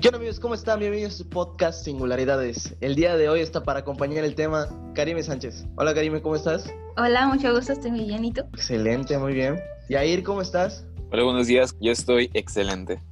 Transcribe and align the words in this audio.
¿Qué 0.00 0.06
onda 0.06 0.18
amigos? 0.18 0.38
¿Cómo 0.38 0.54
están? 0.54 0.78
Bienvenidos 0.78 1.14
a 1.14 1.16
su 1.16 1.28
podcast 1.28 1.84
Singularidades. 1.84 2.76
El 2.80 2.94
día 2.94 3.16
de 3.16 3.28
hoy 3.28 3.40
está 3.40 3.64
para 3.64 3.80
acompañar 3.80 4.22
el 4.24 4.36
tema 4.36 4.68
Karime 4.94 5.24
Sánchez. 5.24 5.66
Hola 5.74 5.92
Karime, 5.92 6.22
¿cómo 6.22 6.36
estás? 6.36 6.72
Hola, 6.96 7.26
mucho 7.26 7.52
gusto, 7.52 7.72
estoy 7.72 7.90
muy 7.90 8.04
bien, 8.04 8.24
¿y 8.24 8.32
tú? 8.32 8.42
Excelente, 8.54 9.18
muy 9.18 9.32
bien. 9.32 9.60
Yair, 9.88 10.22
¿cómo 10.22 10.40
estás? 10.40 10.86
Hola, 11.10 11.24
buenos 11.24 11.48
días, 11.48 11.74
yo 11.80 11.90
estoy 11.90 12.30
excelente. 12.34 13.02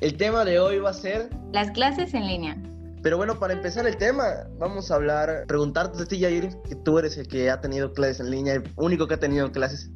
El 0.00 0.16
tema 0.16 0.44
de 0.44 0.60
hoy 0.60 0.78
va 0.78 0.90
a 0.90 0.94
ser... 0.94 1.30
Las 1.52 1.72
clases 1.72 2.14
en 2.14 2.28
línea. 2.28 2.56
Pero 3.02 3.16
bueno, 3.16 3.40
para 3.40 3.54
empezar 3.54 3.84
el 3.84 3.96
tema, 3.96 4.24
vamos 4.56 4.92
a 4.92 4.94
hablar, 4.94 5.46
preguntarte 5.48 6.00
a 6.00 6.06
ti, 6.06 6.20
Yair, 6.20 6.50
que 6.68 6.76
tú 6.76 7.00
eres 7.00 7.16
el 7.16 7.26
que 7.26 7.50
ha 7.50 7.60
tenido 7.60 7.92
clases 7.92 8.20
en 8.20 8.30
línea, 8.30 8.54
el 8.54 8.62
único 8.76 9.08
que 9.08 9.14
ha 9.14 9.20
tenido 9.20 9.50
clases. 9.50 9.90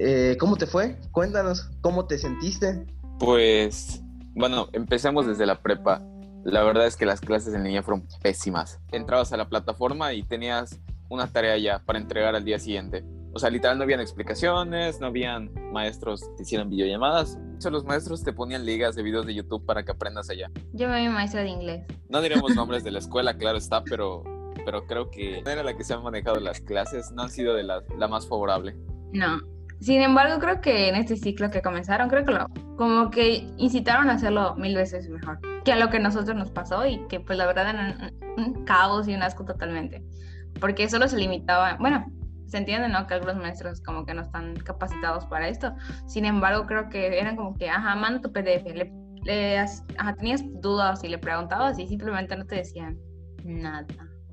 Eh, 0.00 0.36
¿Cómo 0.40 0.56
te 0.56 0.66
fue? 0.66 0.98
Cuéntanos, 1.12 1.70
¿cómo 1.80 2.08
te 2.08 2.18
sentiste? 2.18 2.84
Pues 3.20 4.01
bueno, 4.34 4.68
empecemos 4.72 5.26
desde 5.26 5.46
la 5.46 5.60
prepa. 5.60 6.02
La 6.44 6.62
verdad 6.62 6.86
es 6.86 6.96
que 6.96 7.06
las 7.06 7.20
clases 7.20 7.54
en 7.54 7.64
línea 7.64 7.82
fueron 7.82 8.06
pésimas. 8.22 8.80
Entrabas 8.90 9.32
a 9.32 9.36
la 9.36 9.48
plataforma 9.48 10.12
y 10.12 10.22
tenías 10.22 10.80
una 11.08 11.26
tarea 11.26 11.56
ya 11.58 11.78
para 11.84 11.98
entregar 11.98 12.34
al 12.34 12.44
día 12.44 12.58
siguiente. 12.58 13.04
O 13.34 13.38
sea, 13.38 13.48
literal 13.50 13.78
no 13.78 13.84
habían 13.84 14.00
explicaciones, 14.00 15.00
no 15.00 15.06
habían 15.06 15.50
maestros 15.72 16.22
que 16.36 16.42
hicieran 16.42 16.68
videollamadas. 16.68 17.36
De 17.36 17.56
hecho, 17.56 17.70
los 17.70 17.84
maestros 17.84 18.22
te 18.22 18.32
ponían 18.32 18.66
ligas 18.66 18.94
de 18.94 19.02
videos 19.02 19.26
de 19.26 19.34
YouTube 19.34 19.64
para 19.64 19.84
que 19.84 19.92
aprendas 19.92 20.28
allá. 20.28 20.50
Yo 20.72 20.88
me 20.88 21.00
vi 21.00 21.08
maestra 21.08 21.42
de 21.42 21.48
inglés. 21.48 21.86
No 22.08 22.20
diremos 22.20 22.54
nombres 22.56 22.84
de 22.84 22.90
la 22.90 22.98
escuela, 22.98 23.36
claro 23.36 23.56
está, 23.58 23.82
pero, 23.84 24.22
pero 24.64 24.86
creo 24.86 25.10
que 25.10 25.42
la 25.44 25.52
era 25.52 25.62
la 25.62 25.76
que 25.76 25.84
se 25.84 25.94
han 25.94 26.02
manejado 26.02 26.40
las 26.40 26.60
clases 26.60 27.10
no 27.12 27.22
han 27.22 27.30
sido 27.30 27.54
de 27.54 27.62
la, 27.62 27.82
la 27.96 28.08
más 28.08 28.28
favorable. 28.28 28.76
No, 29.12 29.40
sin 29.82 30.00
embargo, 30.00 30.38
creo 30.38 30.60
que 30.60 30.88
en 30.88 30.94
este 30.94 31.16
ciclo 31.16 31.50
que 31.50 31.60
comenzaron, 31.60 32.08
creo 32.08 32.24
que 32.24 32.32
lo, 32.32 32.46
como 32.76 33.10
que 33.10 33.48
incitaron 33.58 34.08
a 34.08 34.14
hacerlo 34.14 34.54
mil 34.56 34.76
veces 34.76 35.08
mejor 35.08 35.40
que 35.64 35.72
a 35.72 35.76
lo 35.76 35.90
que 35.90 35.98
nosotros 35.98 36.36
nos 36.36 36.50
pasó 36.50 36.86
y 36.86 37.06
que 37.08 37.20
pues 37.20 37.38
la 37.38 37.46
verdad 37.46 37.70
era 37.70 38.12
un, 38.36 38.64
caos 38.64 39.08
y 39.08 39.14
un 39.14 39.22
asco 39.22 39.44
totalmente. 39.44 40.02
Porque 40.60 40.88
solo 40.88 41.08
se 41.08 41.16
limitaba, 41.16 41.76
bueno, 41.78 42.06
se 42.46 42.58
entiende, 42.58 42.88
¿no? 42.88 43.06
Que 43.06 43.14
algunos 43.14 43.36
maestros 43.36 43.80
como 43.80 44.04
que 44.04 44.14
no 44.14 44.22
están 44.22 44.54
capacitados 44.56 45.26
para 45.26 45.48
esto. 45.48 45.74
Sin 46.06 46.24
embargo, 46.24 46.66
creo 46.66 46.88
que 46.88 47.18
eran 47.18 47.36
como 47.36 47.54
que, 47.56 47.70
ajá, 47.70 47.94
manda 47.94 48.20
tu 48.20 48.32
PDF, 48.32 48.64
le, 48.74 48.92
le 49.24 49.58
ajá, 49.58 50.14
tenías 50.16 50.42
dudas 50.60 51.02
y 51.04 51.08
le 51.08 51.18
preguntabas 51.18 51.78
y 51.78 51.86
simplemente 51.86 52.36
no 52.36 52.44
te 52.44 52.56
decían 52.56 52.98
nada. 53.44 53.86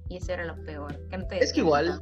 Y 0.10 0.18
eso 0.18 0.34
era 0.34 0.46
lo 0.46 0.62
peor. 0.64 1.00
Que 1.10 1.18
no 1.18 1.28
te 1.28 1.44
es 1.44 1.54
que 1.54 1.62
igual, 1.62 2.02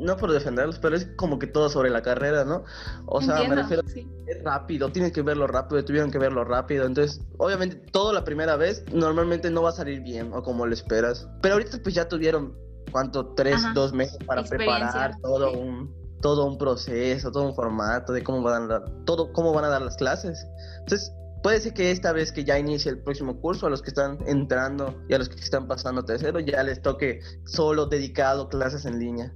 no 0.00 0.16
por 0.16 0.32
defenderlos, 0.32 0.78
pero 0.78 0.96
es 0.96 1.06
como 1.16 1.38
que 1.38 1.46
todo 1.46 1.68
sobre 1.68 1.90
la 1.90 2.02
carrera, 2.02 2.44
¿no? 2.44 2.64
O 3.06 3.20
sea, 3.20 3.46
me 3.48 3.54
refiero 3.54 3.82
es 3.86 4.42
rápido, 4.42 4.90
tienes 4.90 5.12
que 5.12 5.22
verlo 5.22 5.46
rápido, 5.46 5.84
tuvieron 5.84 6.10
que 6.10 6.18
verlo 6.18 6.44
rápido, 6.44 6.86
entonces, 6.86 7.20
obviamente, 7.38 7.76
todo 7.92 8.12
la 8.12 8.24
primera 8.24 8.56
vez 8.56 8.84
normalmente 8.92 9.50
no 9.50 9.62
va 9.62 9.70
a 9.70 9.72
salir 9.72 10.00
bien 10.00 10.32
o 10.32 10.42
como 10.42 10.66
lo 10.66 10.72
esperas, 10.72 11.28
pero 11.42 11.54
ahorita 11.54 11.78
pues 11.82 11.94
ya 11.94 12.08
tuvieron, 12.08 12.56
¿cuánto? 12.90 13.34
Tres, 13.34 13.62
dos 13.74 13.92
meses 13.92 14.18
para 14.24 14.42
preparar 14.42 15.16
todo 15.22 15.52
un 15.52 16.00
todo 16.20 16.46
un 16.46 16.58
proceso, 16.58 17.32
todo 17.32 17.44
un 17.44 17.54
formato 17.54 18.12
de 18.12 18.22
cómo 18.22 18.42
van 18.42 18.64
a 18.64 18.66
dar, 18.66 18.90
todo, 19.06 19.32
cómo 19.32 19.52
van 19.52 19.64
a 19.64 19.68
dar 19.68 19.82
las 19.82 19.96
clases. 19.96 20.46
Entonces, 20.80 21.12
puede 21.42 21.60
ser 21.60 21.72
que 21.72 21.90
esta 21.90 22.12
vez 22.12 22.32
que 22.32 22.44
ya 22.44 22.58
inicie 22.58 22.90
el 22.90 22.98
próximo 22.98 23.40
curso, 23.40 23.66
a 23.66 23.70
los 23.70 23.82
que 23.82 23.88
están 23.88 24.18
entrando 24.26 24.94
y 25.08 25.14
a 25.14 25.18
los 25.18 25.28
que 25.28 25.36
están 25.36 25.66
pasando 25.66 26.04
tercero, 26.04 26.40
ya 26.40 26.62
les 26.62 26.82
toque 26.82 27.20
solo 27.44 27.86
dedicado 27.86 28.48
clases 28.48 28.84
en 28.84 28.98
línea. 28.98 29.32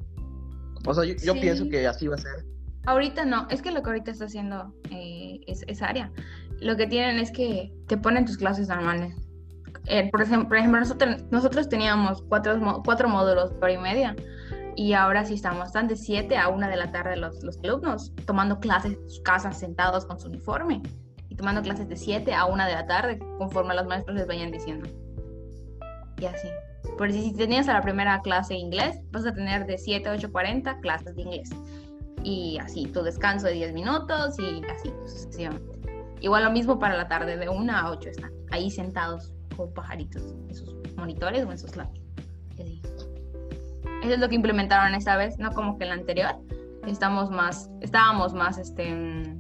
O 0.87 0.95
sea, 0.95 1.05
yo, 1.05 1.35
pienso 1.35 1.69
que 1.69 1.87
así 1.87 2.09
va 2.09 2.17
a 2.17 2.19
ser. 2.19 2.45
Ahorita 2.87 3.25
no, 3.25 3.47
es 3.51 3.63
que 3.63 3.71
lo 3.71 3.83
que 3.83 3.91
ahorita 3.91 4.11
está 4.11 4.27
haciendo 4.27 4.75
eh, 4.91 5.41
es, 5.47 5.63
esa 5.67 5.87
área. 5.87 6.11
Lo 6.61 6.77
que 6.77 6.87
tienen 6.87 7.19
es 7.19 7.31
que 7.31 7.73
te 7.89 7.97
ponen 7.97 8.27
tus 8.27 8.37
clases 8.37 8.69
normales. 8.69 9.15
Eh, 9.87 10.11
por, 10.11 10.23
ejemplo, 10.23 10.49
por 10.49 10.59
ejemplo, 10.59 10.81
nosotros, 10.81 11.25
nosotros 11.31 11.69
teníamos 11.69 12.23
cuatro, 12.23 12.83
cuatro 12.85 13.09
módulos 13.09 13.53
por 13.55 13.71
y 13.71 13.79
media 13.79 14.15
y 14.77 14.93
ahora 14.93 15.25
sí 15.25 15.35
estamos, 15.35 15.69
están 15.69 15.89
de 15.89 15.97
7 15.97 16.37
a 16.37 16.49
1 16.49 16.69
de 16.69 16.77
la 16.77 16.91
tarde 16.91 17.17
los, 17.17 17.43
los 17.43 17.59
alumnos 17.63 18.13
tomando 18.27 18.59
clases 18.61 18.93
en 18.93 19.09
sus 19.09 19.21
casas 19.21 19.59
sentados 19.59 20.05
con 20.05 20.19
su 20.19 20.29
uniforme 20.29 20.83
y 21.29 21.37
tomando 21.37 21.63
clases 21.63 21.89
de 21.89 21.97
7 21.97 22.35
a 22.35 22.47
1 22.47 22.67
de 22.67 22.73
la 22.73 22.87
tarde 22.87 23.19
conforme 23.39 23.75
los 23.75 23.87
maestros 23.87 24.17
les 24.17 24.27
vayan 24.27 24.51
diciendo. 24.51 24.89
Y 26.19 26.27
así. 26.27 26.49
Por 26.97 27.11
si 27.13 27.33
tenías 27.33 27.69
a 27.69 27.75
la 27.75 27.83
primera 27.83 28.21
clase 28.21 28.55
inglés, 28.55 29.01
vas 29.11 29.27
a 29.27 29.35
tener 29.35 29.67
de 29.67 29.79
7 29.79 30.09
a 30.09 30.17
8.40 30.17 30.81
clases 30.81 31.17
de 31.17 31.23
inglés. 31.23 31.51
Y 32.23 32.59
así, 32.59 32.87
tu 32.87 33.03
descanso 33.03 33.47
de 33.47 33.55
10 33.55 33.73
minutos 33.75 34.39
y 34.39 34.63
así 34.65 34.93
sucesivamente. 35.07 35.81
Igual 36.21 36.45
lo 36.45 36.51
mismo 36.51 36.79
para 36.79 36.97
la 36.97 37.09
tarde, 37.09 37.37
de 37.37 37.49
1 37.49 37.73
a 37.73 37.91
8 37.91 38.09
están 38.11 38.31
ahí 38.51 38.71
sentados 38.71 39.33
como 39.57 39.73
pajaritos 39.75 40.23
en 40.49 40.55
sus 40.55 40.75
monitores 40.97 41.45
o 41.45 41.51
en 41.51 41.59
sus 41.59 41.77
lados. 41.77 41.99
Eso 42.57 44.13
es 44.13 44.19
lo 44.19 44.29
que 44.29 44.35
implementaron 44.35 44.95
esta 44.95 45.17
vez, 45.17 45.39
no 45.39 45.51
como 45.53 45.79
que 45.79 45.85
en 45.85 45.91
la 45.91 45.97
anterior. 45.97 46.37
Estamos 46.87 47.31
más, 47.31 47.71
estábamos 47.81 48.35
más, 48.35 48.59
este, 48.59 49.35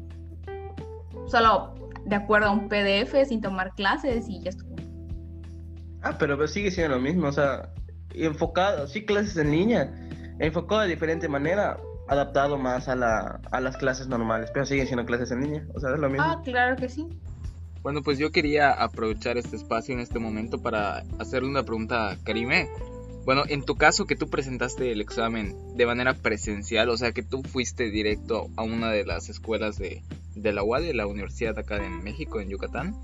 solo 1.26 1.74
de 2.06 2.16
acuerdo 2.16 2.48
a 2.48 2.50
un 2.50 2.68
PDF 2.68 3.14
sin 3.28 3.40
tomar 3.40 3.74
clases 3.74 4.28
y 4.28 4.40
ya 4.40 4.50
estuvo 4.50 4.73
Ah, 6.04 6.16
pero 6.18 6.46
sigue 6.46 6.70
siendo 6.70 6.96
lo 6.96 7.02
mismo, 7.02 7.28
o 7.28 7.32
sea, 7.32 7.70
enfocado, 8.10 8.86
sí, 8.86 9.04
clases 9.06 9.36
en 9.38 9.50
línea, 9.50 9.90
enfocado 10.38 10.82
de 10.82 10.88
diferente 10.88 11.28
manera, 11.28 11.78
adaptado 12.08 12.58
más 12.58 12.88
a, 12.88 12.94
la, 12.94 13.40
a 13.50 13.60
las 13.60 13.78
clases 13.78 14.06
normales, 14.06 14.50
pero 14.52 14.66
siguen 14.66 14.86
siendo 14.86 15.06
clases 15.06 15.30
en 15.30 15.40
línea, 15.40 15.66
o 15.74 15.80
sea, 15.80 15.94
es 15.94 15.98
lo 15.98 16.10
mismo. 16.10 16.24
Ah, 16.24 16.42
claro 16.44 16.76
que 16.76 16.90
sí. 16.90 17.08
Bueno, 17.82 18.02
pues 18.02 18.18
yo 18.18 18.30
quería 18.32 18.70
aprovechar 18.70 19.36
este 19.38 19.56
espacio 19.56 19.94
en 19.94 20.00
este 20.00 20.18
momento 20.18 20.60
para 20.60 21.04
hacerle 21.18 21.48
una 21.48 21.64
pregunta 21.64 22.10
a 22.10 22.16
Karime. 22.16 22.68
Bueno, 23.24 23.44
en 23.48 23.62
tu 23.64 23.76
caso 23.76 24.06
que 24.06 24.16
tú 24.16 24.28
presentaste 24.28 24.92
el 24.92 25.00
examen 25.00 25.76
de 25.76 25.86
manera 25.86 26.12
presencial, 26.14 26.90
o 26.90 26.96
sea 26.96 27.12
que 27.12 27.22
tú 27.22 27.42
fuiste 27.42 27.90
directo 27.90 28.48
a 28.56 28.62
una 28.62 28.90
de 28.90 29.04
las 29.04 29.30
escuelas 29.30 29.78
de, 29.78 30.02
de 30.34 30.52
la 30.52 30.62
UAD, 30.62 30.82
de 30.82 30.94
la 30.94 31.06
Universidad 31.06 31.58
acá 31.58 31.76
en 31.76 32.02
México, 32.02 32.40
en 32.40 32.50
Yucatán. 32.50 32.94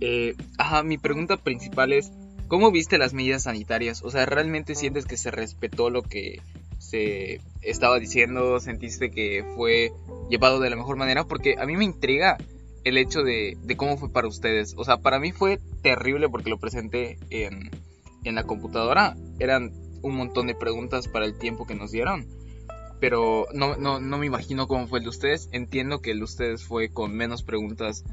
Eh, 0.00 0.34
ajá, 0.58 0.82
mi 0.82 0.98
pregunta 0.98 1.36
principal 1.36 1.92
es, 1.92 2.12
¿Cómo 2.52 2.70
viste 2.70 2.98
las 2.98 3.14
medidas 3.14 3.44
sanitarias? 3.44 4.02
O 4.04 4.10
sea, 4.10 4.26
¿realmente 4.26 4.74
sientes 4.74 5.06
que 5.06 5.16
se 5.16 5.30
respetó 5.30 5.88
lo 5.88 6.02
que 6.02 6.42
se 6.76 7.40
estaba 7.62 7.98
diciendo? 7.98 8.60
¿Sentiste 8.60 9.10
que 9.10 9.42
fue 9.56 9.90
llevado 10.28 10.60
de 10.60 10.68
la 10.68 10.76
mejor 10.76 10.96
manera? 10.98 11.24
Porque 11.24 11.56
a 11.58 11.64
mí 11.64 11.78
me 11.78 11.86
intriga 11.86 12.36
el 12.84 12.98
hecho 12.98 13.22
de, 13.22 13.56
cómo 13.78 13.96
fue 13.96 14.12
para 14.12 14.28
ustedes. 14.28 14.74
O 14.76 14.84
sea, 14.84 14.98
para 14.98 15.18
mí 15.18 15.32
fue 15.32 15.60
terrible 15.82 16.28
porque 16.28 16.50
lo 16.50 16.58
presenté 16.58 17.16
en, 17.30 17.70
en 18.22 18.34
la 18.34 18.44
computadora. 18.44 19.16
Eran 19.38 19.72
un 20.02 20.14
montón 20.14 20.46
de 20.46 20.54
preguntas 20.54 21.08
para 21.08 21.24
el 21.24 21.38
tiempo 21.38 21.66
que 21.66 21.74
nos 21.74 21.90
dieron. 21.90 22.26
Pero 23.00 23.46
no, 23.54 23.76
no, 23.76 23.98
no 23.98 24.18
me 24.18 24.26
imagino 24.26 24.68
cómo 24.68 24.88
fue 24.88 24.98
el 24.98 25.04
de 25.04 25.08
ustedes. 25.08 25.48
Entiendo 25.52 26.02
que 26.02 26.10
el 26.10 26.18
de 26.18 26.24
ustedes 26.24 26.64
fue 26.64 26.90
con 26.90 27.16
menos 27.16 27.44
preguntas 27.44 28.04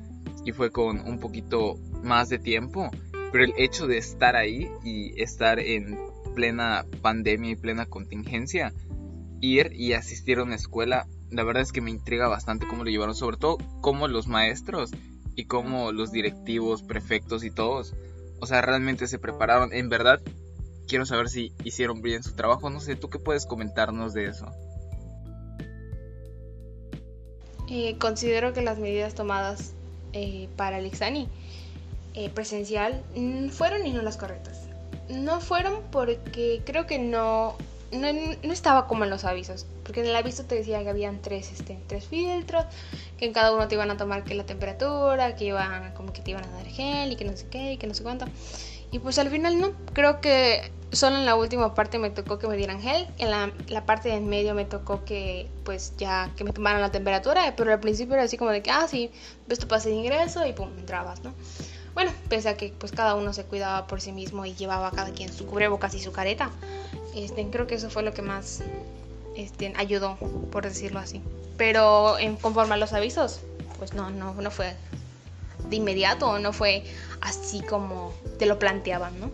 y 0.46 0.54
fue 0.54 0.72
con 0.72 1.02
un 1.02 1.20
poquito 1.20 1.76
más 2.04 2.30
de 2.30 2.40
tiempo. 2.40 2.90
Pero 3.32 3.44
el 3.44 3.54
hecho 3.58 3.88
de 3.88 3.98
estar 3.98 4.36
ahí 4.36 4.70
y 4.84 5.22
estar 5.22 5.60
en 5.60 6.00
plena 6.36 6.86
pandemia 7.02 7.52
y 7.52 7.56
plena 7.56 7.86
contingencia, 7.86 8.74
ir 9.42 9.72
y 9.74 9.94
asistir 9.94 10.40
a 10.40 10.44
una 10.44 10.56
escuela, 10.56 11.08
la 11.30 11.44
verdad 11.44 11.64
es 11.64 11.72
que 11.72 11.82
me 11.82 11.92
intriga 11.92 12.28
bastante 12.28 12.68
cómo 12.68 12.84
lo 12.84 12.90
llevaron, 12.90 13.16
sobre 13.16 13.38
todo 13.38 13.58
cómo 13.82 14.08
los 14.08 14.28
maestros 14.28 14.92
y 15.36 15.46
cómo 15.46 15.92
los 15.92 16.12
directivos, 16.12 16.84
prefectos 16.84 17.44
y 17.44 17.52
todos, 17.52 17.94
o 18.40 18.46
sea, 18.46 18.62
realmente 18.62 19.08
se 19.08 19.20
prepararon. 19.20 19.74
En 19.74 19.90
verdad, 19.90 20.22
quiero 20.88 21.06
saber 21.06 21.30
si 21.30 21.54
hicieron 21.64 22.02
bien 22.02 22.24
su 22.24 22.34
trabajo. 22.36 22.70
No 22.70 22.80
sé, 22.80 22.96
¿tú 22.96 23.10
qué 23.10 23.20
puedes 23.20 23.46
comentarnos 23.46 24.14
de 24.14 24.26
eso? 24.26 24.48
Eh, 27.70 27.98
considero 28.00 28.54
que 28.54 28.62
las 28.62 28.80
medidas 28.80 29.14
tomadas 29.14 29.74
eh, 30.14 30.50
para 30.56 30.80
el 30.80 30.86
eh, 32.14 32.30
presencial 32.30 33.04
mm, 33.16 33.50
fueron 33.50 33.86
y 33.86 33.94
no 33.94 34.02
las 34.02 34.18
correctas. 34.18 34.62
No 35.10 35.42
fueron 35.42 35.82
porque 35.92 36.62
creo 36.66 36.86
que 36.86 37.00
no, 37.00 37.56
no, 37.92 38.08
estaba 38.52 38.88
como 38.88 39.04
en 39.04 39.10
los 39.10 39.26
avisos. 39.26 39.66
Porque 39.84 40.02
en 40.02 40.08
el 40.08 40.16
aviso 40.16 40.44
te 40.46 40.56
decía 40.56 40.84
que 40.84 40.90
habían 40.90 41.22
tres, 41.22 41.52
este, 41.52 41.80
tres 41.88 42.06
filtros, 42.06 42.66
que 43.18 43.26
en 43.26 43.34
cada 43.34 43.54
uno 43.54 43.68
te 43.68 43.76
iban 43.76 43.90
a 43.92 43.98
tomar 43.98 44.24
que 44.24 44.36
la 44.36 44.46
temperatura, 44.46 45.36
que 45.36 45.46
iban 45.46 45.94
como 45.94 46.14
que 46.14 46.22
te 46.22 46.32
iban 46.32 46.46
a 46.46 46.52
dar 46.52 46.66
gel 46.66 47.12
y 47.12 47.16
que 47.16 47.26
no 47.26 47.36
sé 47.36 47.48
qué 47.50 47.74
y 47.74 47.78
que 47.78 47.88
no 47.88 47.94
sé 47.94 48.04
cuánto. 48.04 48.26
Y 48.92 49.00
pues 49.00 49.20
al 49.20 49.30
final 49.30 49.60
no, 49.60 49.74
creo 49.94 50.20
que 50.20 50.72
solo 50.92 51.18
en 51.18 51.26
la 51.26 51.36
última 51.36 51.76
parte 51.76 52.00
me 52.00 52.10
tocó 52.10 52.40
que 52.40 52.48
me 52.48 52.58
dieran 52.58 52.82
gel, 52.82 53.08
en 53.20 53.30
la, 53.30 53.52
la, 53.68 53.86
parte 53.86 54.10
de 54.10 54.16
en 54.16 54.28
medio 54.28 54.56
me 54.56 54.66
tocó 54.66 55.06
que 55.06 55.48
pues 55.64 55.94
ya 55.98 56.32
que 56.36 56.44
me 56.44 56.52
tomaran 56.52 56.82
la 56.82 56.92
temperatura, 56.92 57.54
pero 57.56 57.72
al 57.72 57.80
principio 57.80 58.16
era 58.16 58.24
así 58.24 58.38
como 58.38 58.50
de 58.50 58.64
que, 58.64 58.72
ah, 58.72 58.88
sí, 58.88 59.12
ves 59.48 59.60
tu 59.60 59.68
pase 59.68 59.90
de 59.90 59.96
ingreso 59.96 60.46
y 60.48 60.54
pum, 60.54 60.70
entrabas, 60.80 61.24
¿no? 61.24 61.34
Bueno, 61.94 62.12
pese 62.30 62.50
a 62.50 62.58
que 62.58 62.74
pues 62.78 62.92
cada 62.92 63.16
uno 63.16 63.34
se 63.34 63.44
cuidaba 63.44 63.88
por 63.88 64.02
sí 64.02 64.12
mismo 64.12 64.46
y 64.46 64.54
llevaba 64.56 64.92
cada 64.92 65.12
quien 65.12 65.32
su 65.32 65.46
cubrebocas 65.46 65.94
y 65.96 66.00
su 66.00 66.12
careta, 66.12 66.52
este, 67.16 67.48
creo 67.50 67.68
que 67.68 67.76
eso 67.76 67.90
fue 67.90 68.04
lo 68.04 68.14
que 68.14 68.22
más 68.22 68.62
este, 69.36 69.74
ayudó, 69.78 70.18
por 70.52 70.64
decirlo 70.64 71.00
así. 71.00 71.22
Pero 71.58 72.18
en, 72.20 72.36
conforme 72.36 72.76
a 72.76 72.78
los 72.78 72.94
avisos, 72.94 73.42
pues 73.78 73.94
no, 73.94 74.10
no, 74.10 74.34
no 74.34 74.52
fue 74.52 74.76
de 75.70 75.76
inmediato 75.76 76.40
no 76.40 76.54
fue 76.54 76.84
así 77.22 77.62
como 77.62 78.14
te 78.38 78.46
lo 78.46 78.60
planteaban, 78.60 79.20
¿no? 79.20 79.32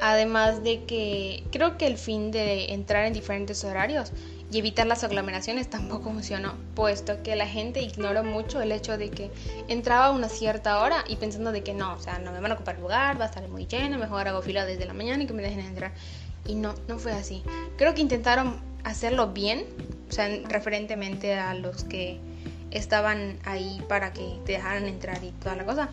Además 0.00 0.64
de 0.64 0.84
que 0.84 1.44
creo 1.52 1.78
que 1.78 1.86
el 1.86 1.96
fin 1.96 2.32
de 2.32 2.72
entrar 2.72 3.04
en 3.04 3.12
diferentes 3.12 3.62
horarios 3.62 4.12
y 4.52 4.58
evitar 4.58 4.86
las 4.86 5.02
aglomeraciones 5.02 5.70
tampoco 5.70 6.10
funcionó, 6.10 6.54
puesto 6.74 7.22
que 7.22 7.34
la 7.36 7.46
gente 7.46 7.80
ignoró 7.80 8.22
mucho 8.22 8.60
el 8.60 8.70
hecho 8.70 8.98
de 8.98 9.10
que 9.10 9.30
entraba 9.66 10.06
a 10.06 10.10
una 10.10 10.28
cierta 10.28 10.82
hora 10.82 11.04
y 11.08 11.16
pensando 11.16 11.52
de 11.52 11.62
que 11.62 11.72
no, 11.72 11.94
o 11.94 11.98
sea, 11.98 12.18
no 12.18 12.32
me 12.32 12.40
van 12.40 12.50
a 12.50 12.54
ocupar 12.54 12.78
lugar, 12.78 13.18
va 13.18 13.24
a 13.24 13.28
estar 13.28 13.48
muy 13.48 13.66
lleno, 13.66 13.96
mejor 13.96 14.28
hago 14.28 14.42
fila 14.42 14.66
desde 14.66 14.84
la 14.84 14.92
mañana 14.92 15.22
y 15.22 15.26
que 15.26 15.32
me 15.32 15.42
dejen 15.42 15.60
entrar. 15.60 15.92
Y 16.46 16.54
no, 16.54 16.74
no 16.86 16.98
fue 16.98 17.12
así. 17.12 17.42
Creo 17.78 17.94
que 17.94 18.02
intentaron 18.02 18.60
hacerlo 18.84 19.28
bien, 19.28 19.64
o 20.10 20.12
sea, 20.12 20.28
referentemente 20.48 21.34
a 21.34 21.54
los 21.54 21.84
que 21.84 22.20
estaban 22.70 23.38
ahí 23.44 23.82
para 23.88 24.12
que 24.12 24.38
te 24.44 24.52
dejaran 24.52 24.86
entrar 24.86 25.24
y 25.24 25.30
toda 25.30 25.56
la 25.56 25.64
cosa. 25.64 25.88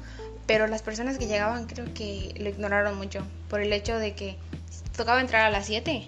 Pero 0.47 0.67
las 0.67 0.81
personas 0.81 1.17
que 1.17 1.27
llegaban 1.27 1.65
creo 1.65 1.85
que 1.94 2.33
lo 2.38 2.50
ignoraron 2.50 2.97
mucho 2.97 3.23
por 3.50 3.61
el 3.61 3.71
hecho 3.71 3.97
de 3.97 4.15
que 4.15 4.35
tocaba 4.97 5.21
entrar 5.21 5.44
a 5.44 5.50
las 5.50 5.67
7 5.67 6.07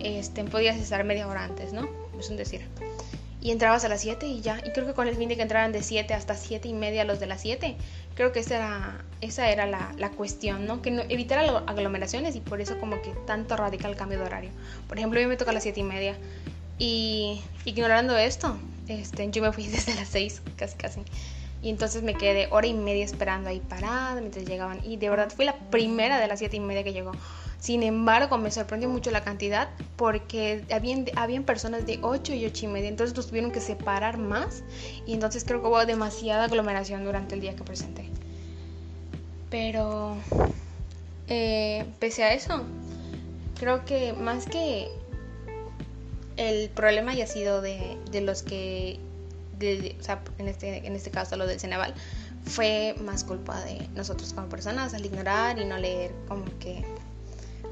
este, 0.00 0.44
podías 0.44 0.76
estar 0.76 1.02
media 1.04 1.28
hora 1.28 1.44
antes, 1.44 1.72
¿no? 1.72 1.88
Es 2.18 2.30
un 2.30 2.36
decir. 2.36 2.66
Y 3.40 3.52
entrabas 3.52 3.84
a 3.84 3.88
las 3.88 4.00
7 4.00 4.26
y 4.26 4.40
ya. 4.40 4.60
Y 4.66 4.72
creo 4.72 4.86
que 4.86 4.94
con 4.94 5.06
el 5.06 5.16
fin 5.16 5.28
de 5.28 5.36
que 5.36 5.42
entraran 5.42 5.72
de 5.72 5.82
7 5.82 6.14
hasta 6.14 6.34
7 6.34 6.66
y 6.66 6.72
media 6.72 7.04
los 7.04 7.20
de 7.20 7.26
las 7.26 7.42
7, 7.42 7.76
creo 8.14 8.32
que 8.32 8.40
esa 8.40 8.56
era, 8.56 9.04
esa 9.20 9.50
era 9.50 9.66
la, 9.66 9.92
la 9.98 10.10
cuestión, 10.10 10.66
¿no? 10.66 10.82
Que 10.82 10.90
no, 10.90 11.02
evitar 11.08 11.38
aglomeraciones 11.66 12.34
y 12.34 12.40
por 12.40 12.60
eso 12.60 12.78
como 12.80 13.00
que 13.02 13.10
tanto 13.26 13.56
radical 13.56 13.92
el 13.92 13.96
cambio 13.96 14.18
de 14.18 14.24
horario. 14.24 14.50
Por 14.88 14.98
ejemplo, 14.98 15.20
mí 15.20 15.26
me 15.26 15.36
toca 15.36 15.52
a 15.52 15.54
las 15.54 15.62
7 15.62 15.78
y 15.78 15.82
media. 15.84 16.16
Y 16.78 17.40
ignorando 17.64 18.18
esto, 18.18 18.58
este, 18.88 19.30
yo 19.30 19.42
me 19.42 19.52
fui 19.52 19.66
desde 19.68 19.94
las 19.94 20.08
6, 20.08 20.42
casi 20.56 20.76
casi. 20.76 21.00
Y 21.62 21.70
entonces 21.70 22.02
me 22.02 22.14
quedé 22.14 22.48
hora 22.50 22.66
y 22.66 22.74
media 22.74 23.04
esperando 23.04 23.48
ahí 23.48 23.60
parada 23.60 24.20
mientras 24.20 24.44
llegaban. 24.44 24.80
Y 24.84 24.96
de 24.96 25.10
verdad 25.10 25.30
fui 25.34 25.44
la 25.44 25.56
primera 25.70 26.18
de 26.18 26.26
las 26.26 26.38
7 26.38 26.56
y 26.56 26.60
media 26.60 26.84
que 26.84 26.92
llegó. 26.92 27.12
Sin 27.66 27.82
embargo, 27.82 28.38
me 28.38 28.52
sorprendió 28.52 28.88
mucho 28.88 29.10
la 29.10 29.24
cantidad 29.24 29.68
porque 29.96 30.64
habían, 30.70 31.06
habían 31.16 31.42
personas 31.42 31.84
de 31.84 31.98
8 32.00 32.32
y 32.32 32.46
8 32.46 32.66
y 32.66 32.68
media, 32.68 32.88
entonces 32.88 33.16
los 33.16 33.26
tuvieron 33.26 33.50
que 33.50 33.60
separar 33.60 34.18
más 34.18 34.62
y 35.04 35.14
entonces 35.14 35.42
creo 35.44 35.60
que 35.60 35.66
hubo 35.66 35.84
demasiada 35.84 36.44
aglomeración 36.44 37.04
durante 37.04 37.34
el 37.34 37.40
día 37.40 37.56
que 37.56 37.64
presenté. 37.64 38.08
Pero, 39.50 40.14
eh, 41.26 41.84
pese 41.98 42.22
a 42.22 42.34
eso, 42.34 42.62
creo 43.58 43.84
que 43.84 44.12
más 44.12 44.46
que 44.46 44.88
el 46.36 46.70
problema 46.70 47.10
haya 47.10 47.26
sido 47.26 47.62
de, 47.62 47.98
de 48.12 48.20
los 48.20 48.44
que, 48.44 49.00
en 49.58 50.46
este, 50.46 50.86
en 50.86 50.94
este 50.94 51.10
caso 51.10 51.34
lo 51.34 51.48
del 51.48 51.58
Ceneval, 51.58 51.94
fue 52.44 52.94
más 53.00 53.24
culpa 53.24 53.60
de 53.64 53.88
nosotros 53.96 54.32
como 54.34 54.48
personas 54.48 54.94
al 54.94 55.04
ignorar 55.04 55.58
y 55.58 55.64
no 55.64 55.78
leer 55.78 56.12
como 56.28 56.44
que 56.60 56.84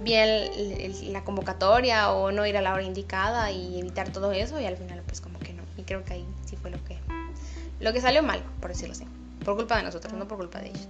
bien 0.03 1.13
la 1.13 1.25
convocatoria 1.25 2.13
o 2.13 2.33
no 2.33 2.47
ir 2.47 2.57
a 2.57 2.63
la 2.63 2.75
hora 2.75 2.83
indicada 2.83 3.51
y 3.51 3.79
evitar 3.79 4.11
todo 4.13 4.33
eso 4.33 4.61
y 4.61 4.67
al 4.67 4.77
final 4.77 5.03
pues 5.07 5.21
como 5.21 5.39
que 5.39 5.53
no. 5.53 5.63
Y 5.77 5.83
creo 5.83 6.05
que 6.05 6.15
ahí 6.15 6.27
sí 6.45 6.57
fue 6.57 6.71
lo 6.71 6.83
que, 6.85 6.99
lo 7.81 7.93
que 7.93 8.01
salió 8.01 8.23
mal, 8.23 8.43
por 8.61 8.71
decirlo 8.71 8.93
así. 8.93 9.05
Por 9.45 9.57
culpa 9.57 9.77
de 9.77 9.83
nosotros, 9.83 10.13
no 10.15 10.27
por 10.27 10.39
culpa 10.39 10.61
de 10.61 10.69
ellos. 10.69 10.89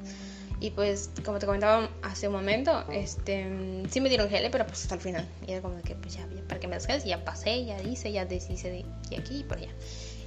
Y 0.61 0.71
pues, 0.71 1.11
como 1.25 1.39
te 1.39 1.47
comentaba 1.47 1.91
hace 2.03 2.29
un 2.29 2.35
momento, 2.35 2.85
este, 2.91 3.83
sí 3.91 4.01
me 4.01 4.09
dieron 4.09 4.31
gel, 4.31 4.49
pero 4.51 4.67
pues 4.67 4.83
hasta 4.83 4.95
el 4.95 5.01
final. 5.01 5.29
Y 5.47 5.53
era 5.53 5.61
como 5.61 5.81
que, 5.83 5.95
pues 5.95 6.15
ya, 6.15 6.27
para 6.49 6.61
que 6.61 6.69
me 6.69 6.75
das 6.75 6.87
gel, 6.87 7.03
ya 7.03 7.25
pasé, 7.25 7.65
ya 7.65 7.83
hice, 7.83 8.13
ya 8.13 8.25
deshice 8.25 8.71
de, 8.71 8.85
aquí 9.19 9.41
y 9.41 9.45
por 9.45 9.59
allá. 9.59 9.69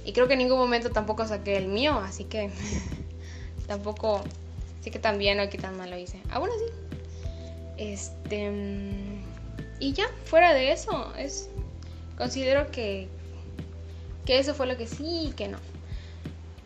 Y 0.04 0.12
creo 0.12 0.28
que 0.28 0.34
en 0.34 0.40
ningún 0.40 0.58
momento 0.58 0.90
tampoco 0.90 1.26
saqué 1.26 1.56
el 1.56 1.66
mío, 1.66 1.98
así 1.98 2.24
que 2.24 2.50
tampoco, 3.66 4.22
sí 4.80 4.90
que 4.90 4.98
o 4.98 5.50
que 5.50 5.58
tan 5.58 5.76
mal 5.76 5.90
lo 5.90 5.98
hice. 5.98 6.20
Ah, 6.30 6.38
bueno, 6.38 6.54
sí, 6.58 6.72
este. 7.78 8.50
Y 9.80 9.92
ya, 9.92 10.06
fuera 10.24 10.52
de 10.52 10.72
eso, 10.72 11.12
es. 11.16 11.48
Considero 12.16 12.70
que. 12.70 13.08
Que 14.26 14.38
eso 14.38 14.54
fue 14.54 14.66
lo 14.66 14.76
que 14.76 14.86
sí 14.86 15.28
y 15.28 15.32
que 15.32 15.48
no. 15.48 15.58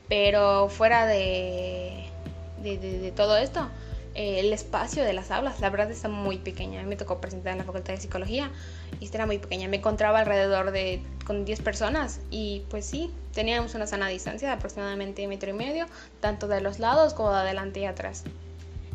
Pero 0.09 0.69
fuera 0.69 1.07
de. 1.07 2.07
De, 2.63 3.13
todo 3.17 3.37
esto, 3.37 3.69
eh, 4.15 4.39
el 4.39 4.53
espacio 4.53 5.03
de 5.03 5.13
las 5.13 5.33
aulas, 5.33 5.59
la 5.59 5.69
verdad 5.69 5.91
está 5.91 6.09
muy 6.09 6.39
pequeña. 6.39 6.79
A 6.79 6.83
mí 6.85 6.89
me 6.89 6.95
tocó 6.95 7.21
presentar 7.21 7.53
en 7.53 7.59
la 7.59 7.65
Facultad 7.65 7.95
de 7.95 8.01
Psicología 8.01 8.53
y 9.01 9.09
era 9.13 9.27
muy 9.27 9.39
pequeña. 9.39 9.67
Me 9.67 9.79
encontraba 9.79 10.21
alrededor 10.21 10.71
de 10.71 11.03
con 11.27 11.45
10 11.45 11.61
personas 11.63 12.21
y 12.31 12.63
pues 12.71 12.87
sí, 12.87 13.13
teníamos 13.33 13.75
una 13.75 13.89
sana 13.89 14.07
distancia 14.07 14.49
de 14.49 14.55
aproximadamente 14.55 15.27
metro 15.27 15.51
y 15.51 15.55
medio, 15.55 15.87
tanto 16.21 16.47
de 16.47 16.61
los 16.61 16.79
lados 16.79 17.15
como 17.15 17.33
de 17.33 17.39
adelante 17.39 17.81
y 17.81 17.87
atrás. 17.87 18.23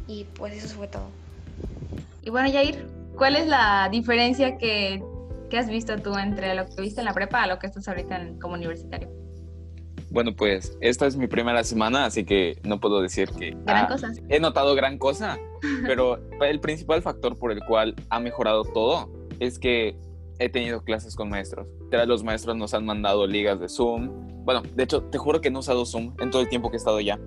Y 0.08 0.24
pues 0.36 0.64
eso 0.64 0.76
fue 0.78 0.88
todo. 0.88 1.10
Y 2.28 2.30
bueno, 2.30 2.52
Jair, 2.52 2.86
¿cuál 3.16 3.38
es 3.38 3.48
la 3.48 3.88
diferencia 3.90 4.58
que, 4.58 5.02
has 5.58 5.70
visto 5.70 5.96
tú 5.96 6.14
entre 6.18 6.56
lo 6.56 6.66
que 6.68 6.82
viste 6.82 7.00
en 7.00 7.06
la 7.06 7.14
prepa 7.14 7.42
a 7.42 7.48
lo 7.48 7.58
que 7.58 7.68
estás 7.68 7.88
ahorita 7.88 8.20
como 8.42 8.56
universitario? 8.56 9.10
Bueno, 10.10 10.36
pues 10.36 10.78
esta 10.82 11.08
es 11.08 11.16
mi 11.16 11.28
primera 11.28 11.64
semana, 11.64 12.04
así 12.04 12.26
que 12.26 12.60
no 12.64 12.82
puedo 12.82 13.02
decir 13.02 13.30
que... 13.30 13.56
Gran 13.64 13.88
cosa. 13.88 14.12
He 14.28 14.42
notado 14.42 14.76
gran 14.76 14.98
cosa, 14.98 15.38
pero 15.86 16.20
el 16.42 16.60
principal 16.60 17.02
factor 17.02 17.38
por 17.40 17.54
el 17.54 17.64
cual 17.64 17.96
ha 18.10 18.20
mejorado 18.20 18.66
todo 18.66 19.10
es 19.40 19.58
que 19.58 19.98
he 20.38 20.50
tenido 20.50 20.84
clases 20.84 21.16
con 21.16 21.30
maestros. 21.30 21.66
Los 21.90 22.26
maestros 22.26 22.58
nos 22.58 22.74
han 22.74 22.86
mandado 22.86 23.26
ligas 23.26 23.58
de 23.62 23.70
Zoom. 23.70 24.44
Bueno, 24.44 24.64
de 24.76 24.84
hecho, 24.84 25.02
te 25.02 25.18
juro 25.18 25.40
que 25.40 25.50
no 25.50 25.60
he 25.60 25.62
usado 25.62 25.86
Zoom 25.86 26.14
en 26.20 26.30
todo 26.30 26.42
el 26.42 26.50
tiempo 26.50 26.70
que 26.70 26.76
he 26.76 26.80
estado 26.80 27.00
ya. 27.00 27.18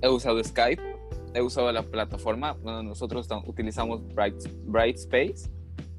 He 0.00 0.08
usado 0.08 0.42
Skype 0.42 0.87
he 1.34 1.42
usado 1.42 1.70
la 1.72 1.82
plataforma. 1.82 2.52
Bueno, 2.62 2.82
nosotros 2.82 3.28
utilizamos 3.46 4.06
Bright, 4.14 4.36
Brightspace, 4.64 5.50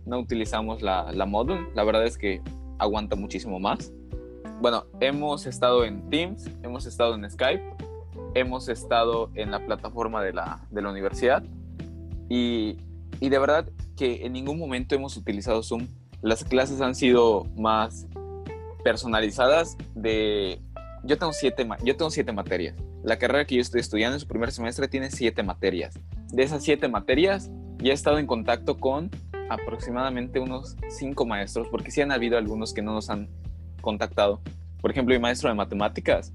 no 0.06 0.20
utilizamos 0.20 0.81
la, 0.81 1.12
la 1.12 1.26
Model. 1.26 1.68
La 1.76 1.84
verdad 1.84 2.06
es 2.06 2.18
que 2.18 2.42
aguanta 2.78 3.16
muchísimo 3.16 3.60
más. 3.60 3.92
Bueno, 4.62 4.86
hemos 5.00 5.46
estado 5.46 5.86
en 5.86 6.10
Teams, 6.10 6.50
hemos 6.64 6.86
estado 6.86 7.16
en 7.16 7.30
Skype, 7.30 7.64
hemos 8.34 8.68
estado 8.68 9.31
en 9.36 9.52
la 9.52 9.66
plataforma 9.66 10.24
de 10.24 10.34
la, 10.34 10.68
de 10.70 10.81
la 10.81 10.90
universidad 10.90 11.44
y, 12.28 12.78
y 13.20 13.30
de 13.30 13.40
verdad 13.40 13.70
que 13.96 14.26
en 14.26 14.34
ningún 14.34 14.60
momento 14.60 14.96
hemos 14.96 15.16
utilizado 15.18 15.64
Zoom. 15.64 15.88
Las 16.22 16.44
clases 16.44 16.81
han 16.81 16.96
sido 16.96 17.46
más 17.56 18.08
personalizadas 18.84 19.78
de... 19.96 20.62
Yo 21.06 21.18
tengo 21.18 21.31
siete, 21.31 21.66
yo 21.83 21.95
tengo 21.95 22.12
siete 22.12 22.33
materias 22.33 22.76
la 23.04 23.18
carrera 23.18 23.46
que 23.46 23.56
yo 23.56 23.62
estoy 23.62 23.82
estudiando 23.82 24.16
en 24.16 24.20
su 24.20 24.28
primer 24.28 24.52
semestre 24.52 24.88
tiene 24.88 25.12
siete 25.12 25.44
materias. 25.44 26.00
De 26.32 26.44
esas 26.44 26.64
siete 26.64 26.88
materias 26.88 27.50
ya 27.78 27.92
he 27.92 27.94
estado 27.94 28.20
en 28.20 28.28
contacto 28.28 28.78
con 28.78 29.10
aproximadamente 29.50 30.40
unos 30.40 30.76
cinco 30.90 31.26
maestros, 31.26 31.68
porque 31.70 31.92
sí 31.92 32.02
han 32.02 32.12
habido 32.12 32.38
algunos 32.38 32.74
que 32.74 32.82
no 32.82 32.94
nos 32.94 33.10
han 33.10 33.30
contactado. 33.82 34.42
Por 34.82 34.92
ejemplo, 34.92 35.16
mi 35.16 35.20
maestro 35.20 35.50
de 35.50 35.56
matemáticas, 35.56 36.34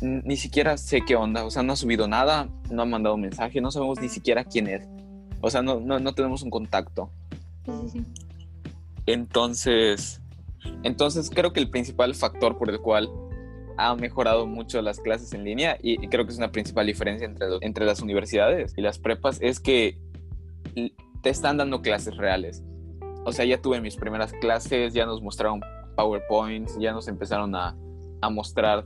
ni 0.00 0.36
siquiera 0.36 0.76
sé 0.78 1.02
qué 1.04 1.16
onda, 1.16 1.44
o 1.44 1.50
sea, 1.50 1.62
no 1.62 1.72
ha 1.72 1.76
subido 1.76 2.08
nada, 2.08 2.48
no 2.70 2.82
ha 2.82 2.86
mandado 2.86 3.16
un 3.16 3.20
mensaje, 3.22 3.60
no 3.60 3.70
sabemos 3.70 4.00
ni 4.00 4.08
siquiera 4.08 4.44
quién 4.44 4.68
es. 4.68 4.88
O 5.40 5.50
sea, 5.50 5.62
no, 5.62 5.80
no, 5.80 5.98
no 5.98 6.14
tenemos 6.14 6.42
un 6.42 6.50
contacto. 6.50 7.10
Entonces, 9.06 10.20
entonces 10.82 11.30
creo 11.30 11.52
que 11.52 11.60
el 11.60 11.70
principal 11.70 12.14
factor 12.14 12.56
por 12.56 12.70
el 12.70 12.80
cual 12.80 13.10
ha 13.78 13.94
mejorado 13.94 14.46
mucho 14.46 14.82
las 14.82 14.98
clases 14.98 15.32
en 15.32 15.44
línea 15.44 15.78
y, 15.80 15.96
creo 16.08 16.26
que 16.26 16.32
es 16.32 16.38
una 16.38 16.50
principal 16.50 16.86
diferencia 16.86 17.26
entre, 17.26 17.46
entre 17.60 17.86
las 17.86 18.00
universidades 18.00 18.74
y 18.76 18.82
las 18.82 18.98
prepas 18.98 19.38
es 19.40 19.60
que 19.60 19.96
te 21.22 21.30
están 21.30 21.56
dando 21.56 21.80
clases 21.80 22.16
reales. 22.16 22.62
O 23.24 23.32
sea, 23.32 23.44
ya 23.44 23.60
tuve 23.62 23.80
mis 23.80 23.96
primeras 23.96 24.32
clases, 24.32 24.94
ya 24.94 25.06
nos 25.06 25.22
mostraron 25.22 25.60
PowerPoints, 25.96 26.76
ya 26.78 26.92
nos 26.92 27.06
empezaron 27.06 27.54
a, 27.54 27.76
a 28.20 28.30
mostrar 28.30 28.84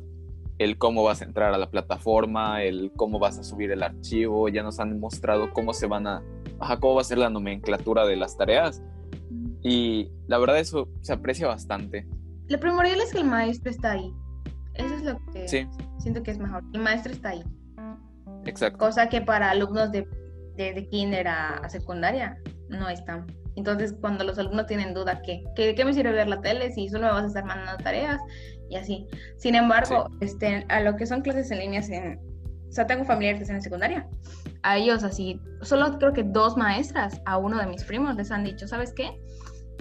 el 0.59 0.77
cómo 0.77 1.03
vas 1.03 1.23
a 1.23 1.25
entrar 1.25 1.55
a 1.55 1.59
la 1.59 1.71
plataforma, 1.71 2.63
el 2.63 2.93
cómo 2.95 3.19
vas 3.19 3.39
a 3.39 3.45
subir 3.45 3.71
el 3.71 3.83
archivo, 3.83 4.49
ya 4.51 4.63
nos 4.63 4.79
han 4.79 5.01
mostrado 5.01 5.53
cómo 5.53 5.73
se 5.73 5.87
van 5.87 6.07
a, 6.07 6.23
ajá, 6.61 6.79
cómo 6.81 6.97
va 6.97 7.01
a 7.01 7.05
ser 7.05 7.19
la 7.19 7.31
nomenclatura 7.31 8.07
de 8.07 8.17
las 8.17 8.37
tareas. 8.37 8.83
Y 9.63 10.11
la 10.27 10.39
verdad 10.39 10.59
eso 10.59 10.89
se 11.01 11.15
aprecia 11.15 11.47
bastante. 11.47 12.07
Lo 12.49 12.61
primordial 12.61 13.01
es 13.01 13.13
que 13.13 13.19
el 13.19 13.25
maestro 13.25 13.71
está 13.71 13.93
ahí. 13.93 14.13
Eso 14.75 14.95
es 14.95 15.03
lo 15.03 15.19
que 15.33 15.49
siento 15.99 16.23
que 16.23 16.31
es 16.31 16.39
mejor. 16.39 16.63
El 16.73 16.81
maestro 16.81 17.13
está 17.13 17.31
ahí. 17.31 17.45
Exacto. 18.45 18.79
Cosa 18.79 19.09
que 19.09 19.21
para 19.21 19.51
alumnos 19.51 19.93
de, 19.93 20.07
de, 20.57 20.89
kinder 20.89 21.29
a, 21.29 21.69
secundaria 21.69 22.39
no 22.69 22.89
están. 22.89 23.27
Entonces, 23.55 23.95
cuando 24.01 24.25
los 24.25 24.39
alumnos 24.39 24.67
tienen 24.67 24.95
duda, 24.95 25.21
¿qué? 25.23 25.45
¿Qué, 25.55 25.75
qué 25.75 25.85
me 25.85 25.93
sirve 25.93 26.13
ver 26.13 26.29
la 26.29 26.41
tele 26.41 26.73
si 26.73 26.89
solo 26.89 27.07
me 27.07 27.13
vas 27.13 27.25
a 27.25 27.27
estar 27.27 27.45
mandando 27.45 27.83
tareas? 27.83 28.21
Y 28.71 28.77
así. 28.77 29.07
Sin 29.37 29.55
embargo, 29.55 30.09
este, 30.21 30.65
a 30.69 30.81
lo 30.81 30.97
que 30.97 31.07
son 31.07 31.21
clases 31.21 31.51
en 31.51 31.59
línea, 31.59 31.83
en, 31.91 32.19
o 32.69 32.73
sea, 32.73 32.87
tengo 32.87 33.05
familiares 33.05 33.39
que 33.39 33.43
están 33.43 33.57
en 33.57 33.63
secundaria. 33.63 34.09
A 34.63 34.79
ellos 34.79 35.05
así, 35.05 35.39
solo 35.61 35.99
creo 35.99 36.15
que 36.15 36.23
dos 36.23 36.57
maestras, 36.57 37.21
a 37.27 37.37
uno 37.37 37.59
de 37.59 37.67
mis 37.67 37.85
primos 37.85 38.17
les 38.17 38.31
han 38.31 38.45
dicho, 38.45 38.67
¿sabes 38.67 38.95
qué? 38.95 39.21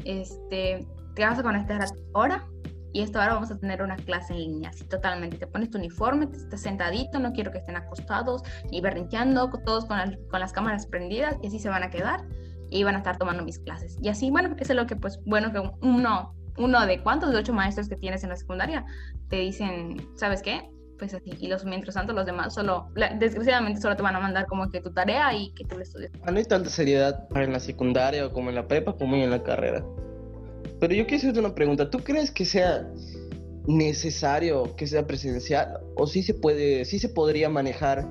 Este, 0.03 0.85
te 1.15 1.25
vas 1.25 1.39
a 1.39 1.43
conectar 1.43 1.81
a 1.81 1.85
hora 2.13 2.45
y 2.93 3.01
esto 3.01 3.19
ahora 3.19 3.35
vamos 3.35 3.51
a 3.51 3.57
tener 3.57 3.81
una 3.81 3.95
clase 3.95 4.33
en 4.33 4.39
línea, 4.39 4.69
así 4.69 4.83
totalmente. 4.85 5.37
Te 5.37 5.47
pones 5.47 5.69
tu 5.69 5.77
uniforme, 5.77 6.27
te 6.27 6.37
estás 6.37 6.61
sentadito, 6.61 7.19
no 7.19 7.31
quiero 7.31 7.51
que 7.51 7.59
estén 7.59 7.75
acostados 7.75 8.43
ni 8.71 8.81
berrinteando, 8.81 9.49
todos 9.65 9.85
con, 9.85 9.97
con 10.29 10.39
las 10.39 10.51
cámaras 10.51 10.87
prendidas 10.87 11.37
y 11.41 11.47
así 11.47 11.59
se 11.59 11.69
van 11.69 11.83
a 11.83 11.89
quedar 11.89 12.25
y 12.71 12.83
van 12.83 12.95
a 12.95 12.99
estar 12.99 13.17
tomando 13.17 13.43
mis 13.43 13.59
clases. 13.59 13.97
Y 14.01 14.09
así, 14.09 14.31
bueno, 14.31 14.55
eso 14.57 14.73
es 14.73 14.77
lo 14.77 14.87
que, 14.87 14.95
pues, 14.95 15.19
bueno, 15.25 15.51
que 15.51 15.61
uno, 15.81 16.33
uno 16.57 16.85
de 16.85 17.01
cuántos 17.03 17.31
de 17.31 17.37
ocho 17.37 17.53
maestros 17.53 17.89
que 17.89 17.97
tienes 17.97 18.23
en 18.23 18.29
la 18.29 18.37
secundaria 18.37 18.85
te 19.29 19.37
dicen, 19.37 20.07
¿sabes 20.15 20.41
qué? 20.41 20.69
Pues 20.97 21.13
así, 21.13 21.31
y 21.39 21.47
los 21.47 21.65
mientras 21.65 21.95
tanto 21.95 22.13
los 22.13 22.25
demás 22.25 22.53
solo, 22.53 22.89
desgraciadamente 23.19 23.81
solo 23.81 23.95
te 23.95 24.03
van 24.03 24.15
a 24.15 24.19
mandar 24.19 24.45
como 24.45 24.69
que 24.69 24.81
tu 24.81 24.93
tarea 24.93 25.33
y 25.33 25.51
que 25.53 25.65
tú 25.65 25.77
le 25.77 25.83
estudies. 25.83 26.11
Ah, 26.25 26.31
no 26.31 26.37
hay 26.37 26.45
tanta 26.45 26.69
seriedad 26.69 27.27
en 27.35 27.51
la 27.53 27.59
secundaria 27.59 28.25
o 28.25 28.31
como 28.31 28.49
en 28.49 28.55
la 28.55 28.67
prepa 28.67 28.95
como 28.95 29.15
en 29.15 29.31
la 29.31 29.41
carrera. 29.41 29.83
Pero 30.81 30.95
yo 30.95 31.05
quiero 31.05 31.17
hacerte 31.17 31.39
una 31.39 31.53
pregunta. 31.53 31.91
¿Tú 31.91 31.99
crees 31.99 32.31
que 32.31 32.43
sea 32.43 32.91
necesario 33.67 34.75
que 34.75 34.87
sea 34.87 35.05
presencial 35.05 35.79
o 35.95 36.07
sí 36.07 36.23
se 36.23 36.33
puede, 36.33 36.85
sí 36.85 36.97
se 36.97 37.07
podría 37.07 37.49
manejar 37.49 38.09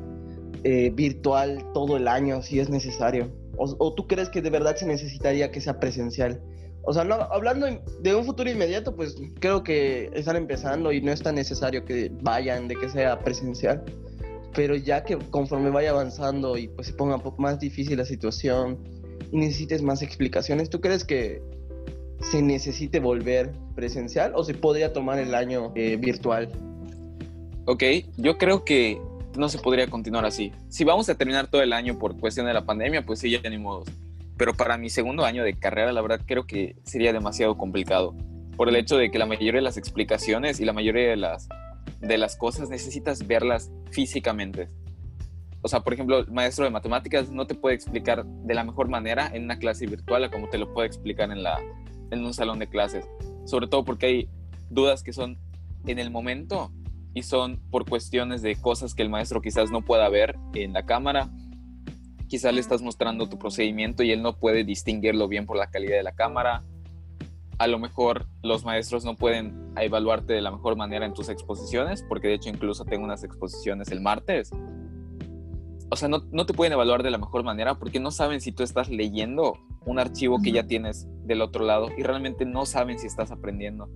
eh, 0.62 0.90
virtual 0.94 1.66
todo 1.74 1.96
el 1.96 2.06
año 2.06 2.40
si 2.42 2.60
es 2.60 2.70
necesario? 2.70 3.32
O, 3.56 3.74
¿O, 3.80 3.92
tú 3.94 4.06
crees 4.06 4.28
que 4.28 4.40
de 4.40 4.50
verdad 4.50 4.76
se 4.76 4.86
necesitaría 4.86 5.50
que 5.50 5.60
sea 5.60 5.80
presencial? 5.80 6.40
O 6.82 6.92
sea, 6.92 7.02
no, 7.02 7.16
hablando 7.16 7.66
de 8.02 8.14
un 8.14 8.24
futuro 8.24 8.48
inmediato, 8.48 8.94
pues 8.94 9.16
creo 9.40 9.64
que 9.64 10.08
están 10.14 10.36
empezando 10.36 10.92
y 10.92 11.02
no 11.02 11.10
es 11.10 11.22
tan 11.22 11.34
necesario 11.34 11.84
que 11.84 12.12
vayan 12.22 12.68
de 12.68 12.76
que 12.76 12.88
sea 12.88 13.18
presencial. 13.18 13.82
Pero 14.54 14.76
ya 14.76 15.02
que 15.02 15.18
conforme 15.18 15.70
vaya 15.70 15.90
avanzando 15.90 16.56
y 16.56 16.68
pues 16.68 16.86
se 16.86 16.92
ponga 16.92 17.20
más 17.36 17.58
difícil 17.58 17.98
la 17.98 18.04
situación 18.04 18.78
y 19.32 19.38
necesites 19.38 19.82
más 19.82 20.02
explicaciones, 20.02 20.70
¿tú 20.70 20.80
crees 20.80 21.04
que 21.04 21.42
se 22.20 22.42
necesite 22.42 23.00
volver 23.00 23.52
presencial 23.74 24.32
o 24.34 24.44
se 24.44 24.54
podría 24.54 24.92
tomar 24.92 25.18
el 25.18 25.34
año 25.34 25.72
eh, 25.74 25.96
virtual? 25.96 26.50
Ok, 27.66 27.82
yo 28.16 28.36
creo 28.36 28.64
que 28.64 29.00
no 29.36 29.48
se 29.48 29.58
podría 29.58 29.88
continuar 29.88 30.24
así. 30.24 30.52
Si 30.68 30.84
vamos 30.84 31.08
a 31.08 31.14
terminar 31.14 31.48
todo 31.48 31.62
el 31.62 31.72
año 31.72 31.98
por 31.98 32.18
cuestión 32.18 32.46
de 32.46 32.54
la 32.54 32.64
pandemia, 32.64 33.06
pues 33.06 33.20
sí, 33.20 33.30
ya 33.30 33.48
ni 33.48 33.58
modo. 33.58 33.84
Pero 34.36 34.54
para 34.54 34.76
mi 34.78 34.90
segundo 34.90 35.24
año 35.24 35.44
de 35.44 35.58
carrera, 35.58 35.92
la 35.92 36.02
verdad 36.02 36.20
creo 36.26 36.46
que 36.46 36.76
sería 36.84 37.12
demasiado 37.12 37.56
complicado. 37.56 38.14
Por 38.56 38.68
el 38.68 38.76
hecho 38.76 38.96
de 38.96 39.10
que 39.10 39.18
la 39.18 39.26
mayoría 39.26 39.52
de 39.52 39.62
las 39.62 39.76
explicaciones 39.76 40.60
y 40.60 40.64
la 40.64 40.72
mayoría 40.72 41.08
de 41.08 41.16
las, 41.16 41.48
de 42.00 42.18
las 42.18 42.36
cosas 42.36 42.68
necesitas 42.68 43.26
verlas 43.26 43.70
físicamente. 43.90 44.68
O 45.62 45.68
sea, 45.68 45.80
por 45.80 45.92
ejemplo, 45.92 46.20
el 46.20 46.30
maestro 46.30 46.64
de 46.64 46.70
matemáticas 46.70 47.30
no 47.30 47.46
te 47.46 47.54
puede 47.54 47.74
explicar 47.74 48.24
de 48.24 48.54
la 48.54 48.64
mejor 48.64 48.88
manera 48.88 49.30
en 49.32 49.44
una 49.44 49.58
clase 49.58 49.86
virtual 49.86 50.24
a 50.24 50.30
como 50.30 50.48
te 50.48 50.56
lo 50.56 50.72
puede 50.72 50.86
explicar 50.86 51.30
en, 51.30 51.42
la, 51.42 51.58
en 52.10 52.24
un 52.24 52.34
salón 52.34 52.58
de 52.58 52.68
clases. 52.68 53.06
Sobre 53.44 53.66
todo 53.66 53.84
porque 53.84 54.06
hay 54.06 54.28
dudas 54.68 55.02
que 55.02 55.12
son 55.12 55.38
en 55.86 55.98
el 55.98 56.10
momento 56.10 56.70
y 57.14 57.22
son 57.22 57.60
por 57.70 57.88
cuestiones 57.88 58.42
de 58.42 58.56
cosas 58.56 58.94
que 58.94 59.02
el 59.02 59.10
maestro 59.10 59.40
quizás 59.40 59.70
no 59.70 59.82
pueda 59.82 60.08
ver 60.08 60.36
en 60.54 60.72
la 60.72 60.86
cámara. 60.86 61.30
Quizás 62.28 62.54
le 62.54 62.60
estás 62.60 62.82
mostrando 62.82 63.28
tu 63.28 63.38
procedimiento 63.38 64.02
y 64.02 64.12
él 64.12 64.22
no 64.22 64.36
puede 64.36 64.64
distinguirlo 64.64 65.26
bien 65.26 65.46
por 65.46 65.56
la 65.56 65.70
calidad 65.70 65.96
de 65.96 66.04
la 66.04 66.12
cámara. 66.12 66.62
A 67.58 67.66
lo 67.66 67.78
mejor 67.78 68.26
los 68.42 68.64
maestros 68.64 69.04
no 69.04 69.16
pueden 69.16 69.72
evaluarte 69.76 70.32
de 70.32 70.40
la 70.40 70.50
mejor 70.50 70.76
manera 70.76 71.04
en 71.04 71.12
tus 71.12 71.28
exposiciones, 71.28 72.04
porque 72.08 72.28
de 72.28 72.34
hecho 72.34 72.48
incluso 72.48 72.84
tengo 72.84 73.04
unas 73.04 73.24
exposiciones 73.24 73.90
el 73.90 74.00
martes 74.00 74.50
o 75.90 75.96
sea, 75.96 76.08
no, 76.08 76.22
no, 76.30 76.46
te 76.46 76.54
pueden 76.54 76.72
evaluar 76.72 77.02
de 77.02 77.10
la 77.10 77.18
mejor 77.18 77.42
manera 77.42 77.78
porque 77.78 77.98
no 77.98 78.10
saben 78.10 78.40
si 78.40 78.52
tú 78.52 78.62
estás 78.62 78.88
leyendo 78.88 79.58
un 79.84 79.98
archivo 79.98 80.40
que 80.40 80.52
ya 80.52 80.66
tienes 80.66 81.08
del 81.24 81.42
otro 81.42 81.64
lado 81.64 81.88
y 81.96 82.02
realmente 82.02 82.44
no 82.44 82.64
saben 82.64 82.98
si 82.98 83.06
estás 83.06 83.32
aprendiendo. 83.32 83.88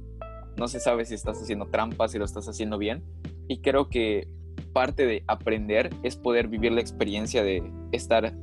No 0.57 0.69
se 0.69 0.81
sabe 0.81 1.05
si 1.05 1.15
estás 1.15 1.41
haciendo 1.41 1.67
trampas, 1.67 2.13
si 2.13 2.19
lo 2.19 2.25
estás 2.25 2.49
haciendo 2.49 2.79
bien. 2.79 3.05
Y 3.49 3.61
creo 3.61 3.89
que 3.89 4.29
parte 4.73 5.07
de 5.07 5.25
aprender 5.27 5.91
es 6.03 6.17
poder 6.17 6.49
vivir 6.49 6.73
la 6.73 6.81
experiencia 6.81 7.43
de 7.43 7.63
estar 7.93 8.35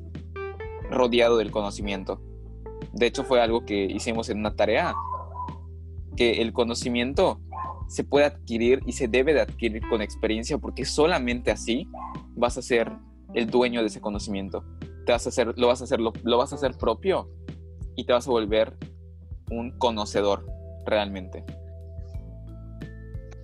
rodeado 0.89 1.37
del 1.37 1.51
conocimiento. 1.51 2.21
De 2.93 3.05
hecho, 3.05 3.23
fue 3.23 3.41
algo 3.41 3.65
que 3.65 3.85
hicimos 3.85 4.29
en 4.29 4.39
una 4.39 4.55
tarea, 4.55 4.93
que 6.15 6.41
el 6.41 6.53
conocimiento 6.53 7.39
se 7.87 8.03
puede 8.05 8.25
adquirir 8.25 8.81
y 8.85 8.93
se 8.93 9.09
debe 9.09 9.33
de 9.33 9.41
adquirir 9.41 9.81
con 9.89 10.01
experiencia 10.01 10.57
porque 10.57 10.85
solamente 10.85 11.51
así 11.51 11.87
vas 12.35 12.57
a 12.57 12.61
ser 12.61 12.91
el 13.33 13.49
dueño 13.49 13.81
de 13.81 13.87
ese 13.87 14.01
conocimiento. 14.01 14.63
Te 15.05 15.11
vas 15.11 15.25
a 15.25 15.29
hacer, 15.29 15.57
lo 15.57 15.67
vas 15.67 15.81
a 15.81 15.85
hacer, 15.85 15.99
lo, 15.99 16.11
vas 16.37 16.51
a 16.51 16.55
hacer 16.55 16.77
propio 16.77 17.29
y 17.95 18.05
te 18.05 18.13
vas 18.13 18.27
a 18.27 18.31
volver 18.31 18.73
un 19.49 19.77
conocedor 19.77 20.45
realmente. 20.85 21.43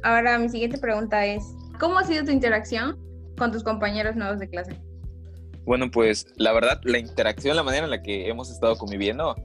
Ahora 0.04 0.38
mi 0.38 0.50
siguiente 0.50 0.78
pregunta 0.78 1.26
es, 1.26 1.44
¿cómo 1.80 2.00
ha 2.00 2.04
sido 2.04 2.24
tu 2.24 2.32
interacción 2.32 2.98
con 3.38 3.52
tus 3.52 3.64
compañeros 3.64 4.16
nuevos 4.16 4.40
de 4.40 4.50
clase? 4.50 4.80
Bueno, 5.66 5.92
pues 5.92 6.28
la 6.38 6.54
verdad, 6.54 6.80
la 6.84 6.98
interacción, 6.98 7.56
la 7.56 7.64
manera 7.64 7.86
en 7.86 7.92
la 7.92 8.02
que 8.02 8.30
hemos 8.30 8.50
estado 8.50 8.78
conviviendo 8.78 9.36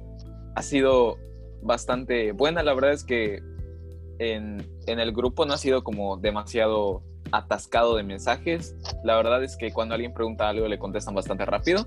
ha 0.55 0.63
sido 0.63 1.19
bastante 1.63 2.33
buena. 2.33 2.63
La 2.63 2.75
verdad 2.75 2.93
es 2.93 3.03
que 3.03 3.43
en, 4.19 4.65
en 4.87 5.01
el 5.01 5.13
grupo 5.13 5.47
no 5.47 5.55
ha 5.55 5.59
sido 5.59 5.83
como 5.83 6.17
demasiado 6.19 7.03
atascado 7.33 7.97
de 7.97 8.03
mensajes. 8.03 8.77
La 9.03 9.17
verdad 9.17 9.43
es 9.43 9.57
que 9.57 9.73
cuando 9.73 9.95
alguien 9.95 10.15
pregunta 10.15 10.49
algo 10.49 10.69
le 10.69 10.79
contestan 10.79 11.15
bastante 11.15 11.45
rápido. 11.45 11.87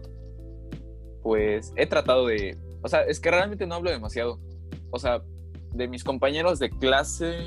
Pues 1.22 1.72
he 1.76 1.86
tratado 1.88 2.28
de... 2.28 2.58
O 2.82 2.88
sea, 2.88 3.02
es 3.04 3.20
que 3.20 3.32
realmente 3.32 3.66
no 3.66 3.76
hablo 3.76 3.90
demasiado. 3.90 4.40
O 4.92 5.00
sea, 5.00 5.22
de 5.72 5.88
mis 5.88 6.04
compañeros 6.04 6.60
de 6.60 6.70
clase... 6.70 7.38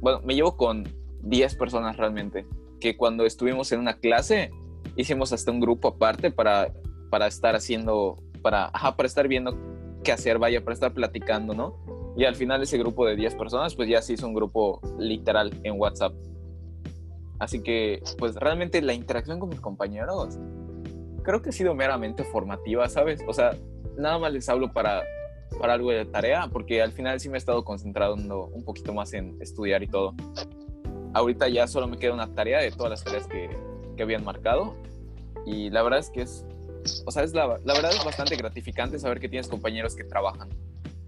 Bueno, 0.00 0.20
me 0.24 0.34
llevo 0.34 0.56
con 0.56 0.88
10 1.22 1.56
personas 1.56 1.96
realmente. 1.96 2.46
Que 2.80 2.96
cuando 2.96 3.26
estuvimos 3.26 3.70
en 3.72 3.80
una 3.80 3.98
clase 3.98 4.50
hicimos 4.96 5.32
hasta 5.32 5.50
un 5.50 5.60
grupo 5.60 5.88
aparte 5.88 6.30
para, 6.30 6.72
para 7.10 7.26
estar 7.26 7.54
haciendo... 7.54 8.22
Para, 8.42 8.70
para 8.70 9.06
estar 9.06 9.26
viendo 9.26 9.56
qué 10.04 10.12
hacer, 10.12 10.38
vaya, 10.38 10.62
para 10.62 10.74
estar 10.74 10.94
platicando, 10.94 11.54
¿no? 11.54 11.76
Y 12.16 12.24
al 12.24 12.34
final 12.34 12.62
ese 12.62 12.78
grupo 12.78 13.06
de 13.06 13.16
10 13.16 13.34
personas, 13.36 13.74
pues 13.74 13.88
ya 13.88 14.02
se 14.02 14.14
hizo 14.14 14.26
un 14.26 14.34
grupo 14.34 14.80
literal 14.98 15.52
en 15.62 15.78
WhatsApp. 15.78 16.12
Así 17.38 17.62
que, 17.62 18.02
pues 18.18 18.34
realmente 18.34 18.82
la 18.82 18.94
interacción 18.94 19.38
con 19.38 19.48
mis 19.48 19.60
compañeros 19.60 20.38
creo 21.22 21.42
que 21.42 21.50
ha 21.50 21.52
sido 21.52 21.74
meramente 21.74 22.24
formativa, 22.24 22.88
¿sabes? 22.88 23.20
O 23.26 23.32
sea, 23.32 23.54
nada 23.96 24.18
más 24.18 24.32
les 24.32 24.48
hablo 24.48 24.72
para, 24.72 25.02
para 25.60 25.74
algo 25.74 25.90
de 25.90 26.04
tarea, 26.06 26.48
porque 26.52 26.82
al 26.82 26.92
final 26.92 27.20
sí 27.20 27.28
me 27.28 27.36
he 27.36 27.38
estado 27.38 27.64
concentrando 27.64 28.46
un 28.46 28.64
poquito 28.64 28.94
más 28.94 29.12
en 29.12 29.36
estudiar 29.40 29.82
y 29.82 29.88
todo. 29.88 30.14
Ahorita 31.14 31.48
ya 31.48 31.66
solo 31.66 31.86
me 31.86 31.98
queda 31.98 32.14
una 32.14 32.32
tarea 32.34 32.60
de 32.60 32.70
todas 32.70 32.90
las 32.90 33.04
tareas 33.04 33.26
que, 33.26 33.50
que 33.96 34.02
habían 34.02 34.24
marcado. 34.24 34.74
Y 35.46 35.70
la 35.70 35.82
verdad 35.82 36.00
es 36.00 36.10
que 36.10 36.22
es, 36.22 36.44
o 37.06 37.10
sea, 37.10 37.22
es 37.22 37.32
la, 37.34 37.46
la 37.64 37.74
verdad 37.74 37.92
es 37.92 38.04
bastante 38.04 38.36
gratificante 38.36 38.98
saber 38.98 39.20
que 39.20 39.28
tienes 39.28 39.48
compañeros 39.48 39.94
que 39.94 40.04
trabajan. 40.04 40.48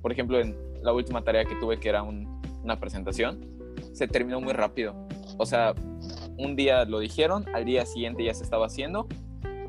Por 0.02 0.12
ejemplo, 0.12 0.40
en 0.40 0.56
la 0.82 0.92
última 0.92 1.22
tarea 1.22 1.44
que 1.44 1.54
tuve, 1.56 1.78
que 1.78 1.88
era 1.88 2.02
una 2.02 2.78
presentación, 2.78 3.40
se 3.92 4.06
terminó 4.06 4.40
muy 4.40 4.52
rápido. 4.52 4.94
O 5.38 5.46
sea, 5.46 5.74
un 6.40 6.56
día 6.56 6.84
lo 6.84 7.00
dijeron, 7.00 7.44
al 7.54 7.64
día 7.64 7.84
siguiente 7.84 8.24
ya 8.24 8.34
se 8.34 8.42
estaba 8.42 8.66
haciendo 8.66 9.06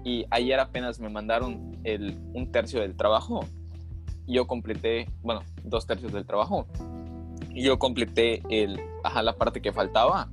y 0.03 0.25
ayer 0.31 0.59
apenas 0.59 0.99
me 0.99 1.09
mandaron 1.09 1.77
el, 1.83 2.17
un 2.33 2.51
tercio 2.51 2.79
del 2.79 2.95
trabajo. 2.95 3.45
Yo 4.25 4.47
completé, 4.47 5.07
bueno, 5.21 5.41
dos 5.63 5.85
tercios 5.85 6.13
del 6.13 6.25
trabajo. 6.25 6.65
Yo 7.53 7.77
completé 7.77 8.41
el, 8.49 8.79
ajá, 9.03 9.21
la 9.21 9.33
parte 9.33 9.61
que 9.61 9.73
faltaba. 9.73 10.29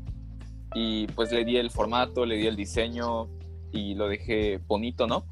Y 0.74 1.06
pues 1.08 1.32
le 1.32 1.44
di 1.44 1.56
el 1.56 1.70
formato, 1.70 2.24
le 2.24 2.36
di 2.36 2.46
el 2.46 2.54
diseño 2.54 3.28
y 3.72 3.94
lo 3.94 4.08
dejé 4.08 4.58
bonito, 4.58 5.06
¿no? 5.06 5.24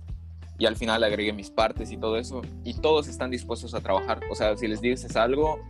Y 0.59 0.67
al 0.67 0.77
final 0.77 1.05
agregué 1.05 1.33
mis 1.33 1.51
partes 1.51 1.93
y 1.93 1.97
todo 1.97 2.17
eso. 2.17 2.43
Y 2.65 2.75
todos 2.75 3.07
están 3.07 3.31
dispuestos 3.31 3.75
a 3.75 3.81
trabajar. 3.81 4.21
O 4.31 4.35
sea, 4.35 4.57
si 4.57 4.67
les 4.67 4.81
dices 4.81 5.15
algo, 5.17 5.61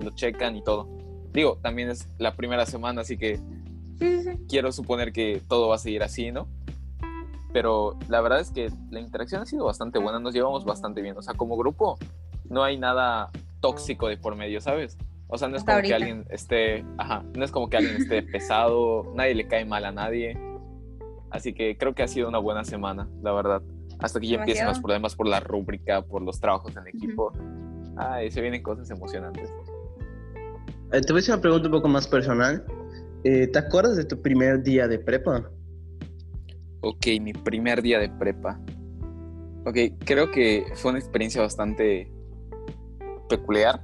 lo 0.00 0.10
checan 0.10 0.56
y 0.56 0.62
todo. 0.62 0.88
Digo, 1.32 1.58
también 1.62 1.90
es 1.90 2.08
la 2.18 2.34
primera 2.36 2.64
semana, 2.64 3.02
así 3.02 3.18
que 3.18 3.40
quiero 4.48 4.72
suponer 4.72 5.12
que 5.12 5.42
todo 5.48 5.68
va 5.68 5.76
a 5.76 5.78
seguir 5.78 6.02
así, 6.02 6.32
¿no? 6.32 6.48
Pero 7.52 7.96
la 8.08 8.20
verdad 8.20 8.40
es 8.40 8.50
que 8.50 8.70
la 8.90 9.00
interacción 9.00 9.42
ha 9.42 9.46
sido 9.46 9.64
bastante 9.64 9.98
buena, 9.98 10.18
nos 10.18 10.34
llevamos 10.34 10.64
bastante 10.64 11.02
bien. 11.02 11.16
O 11.16 11.22
sea, 11.22 11.34
como 11.34 11.56
grupo, 11.56 11.96
no 12.48 12.64
hay 12.64 12.76
nada 12.76 13.30
tóxico 13.60 14.08
de 14.08 14.16
por 14.16 14.34
medio, 14.34 14.60
¿sabes? 14.60 14.98
O 15.28 15.38
sea, 15.38 15.48
no 15.48 15.56
es 15.56 15.64
como 15.64 15.80
que 15.80 15.94
alguien 15.94 16.26
esté, 16.30 16.84
ajá, 16.98 17.24
no 17.36 17.44
es 17.44 17.50
como 17.50 17.70
que 17.70 17.76
alguien 17.76 17.96
esté 17.96 18.22
pesado, 18.32 19.10
nadie 19.14 19.34
le 19.34 19.46
cae 19.46 19.64
mal 19.64 19.84
a 19.84 19.92
nadie. 19.92 20.38
Así 21.30 21.52
que 21.52 21.76
creo 21.76 21.94
que 21.94 22.02
ha 22.02 22.08
sido 22.08 22.28
una 22.28 22.38
buena 22.38 22.64
semana, 22.64 23.08
la 23.22 23.32
verdad. 23.32 23.62
Hasta 24.00 24.20
que 24.20 24.28
ya 24.28 24.38
empiecen 24.38 24.66
los 24.66 24.80
problemas 24.80 25.14
por 25.14 25.26
la 25.26 25.40
rúbrica, 25.40 26.02
por 26.02 26.22
los 26.22 26.40
trabajos 26.40 26.76
en 26.76 26.86
equipo. 26.86 27.32
Ay, 27.96 28.30
se 28.30 28.40
vienen 28.40 28.62
cosas 28.62 28.90
emocionantes. 28.90 29.50
Eh, 30.92 31.00
te 31.00 31.12
voy 31.12 31.18
a 31.18 31.20
hacer 31.20 31.34
una 31.34 31.42
pregunta 31.42 31.68
un 31.68 31.72
poco 31.72 31.88
más 31.88 32.06
personal. 32.06 32.64
Eh, 33.24 33.46
¿Te 33.46 33.58
acuerdas 33.58 33.96
de 33.96 34.04
tu 34.04 34.20
primer 34.20 34.62
día 34.62 34.86
de 34.86 34.98
prepa? 34.98 35.50
Ok, 36.82 37.06
mi 37.22 37.32
primer 37.32 37.80
día 37.80 37.98
de 37.98 38.10
prepa. 38.10 38.60
Ok, 39.64 39.78
creo 40.04 40.30
que 40.30 40.66
fue 40.74 40.90
una 40.90 41.00
experiencia 41.00 41.40
bastante 41.40 42.12
peculiar. 43.30 43.82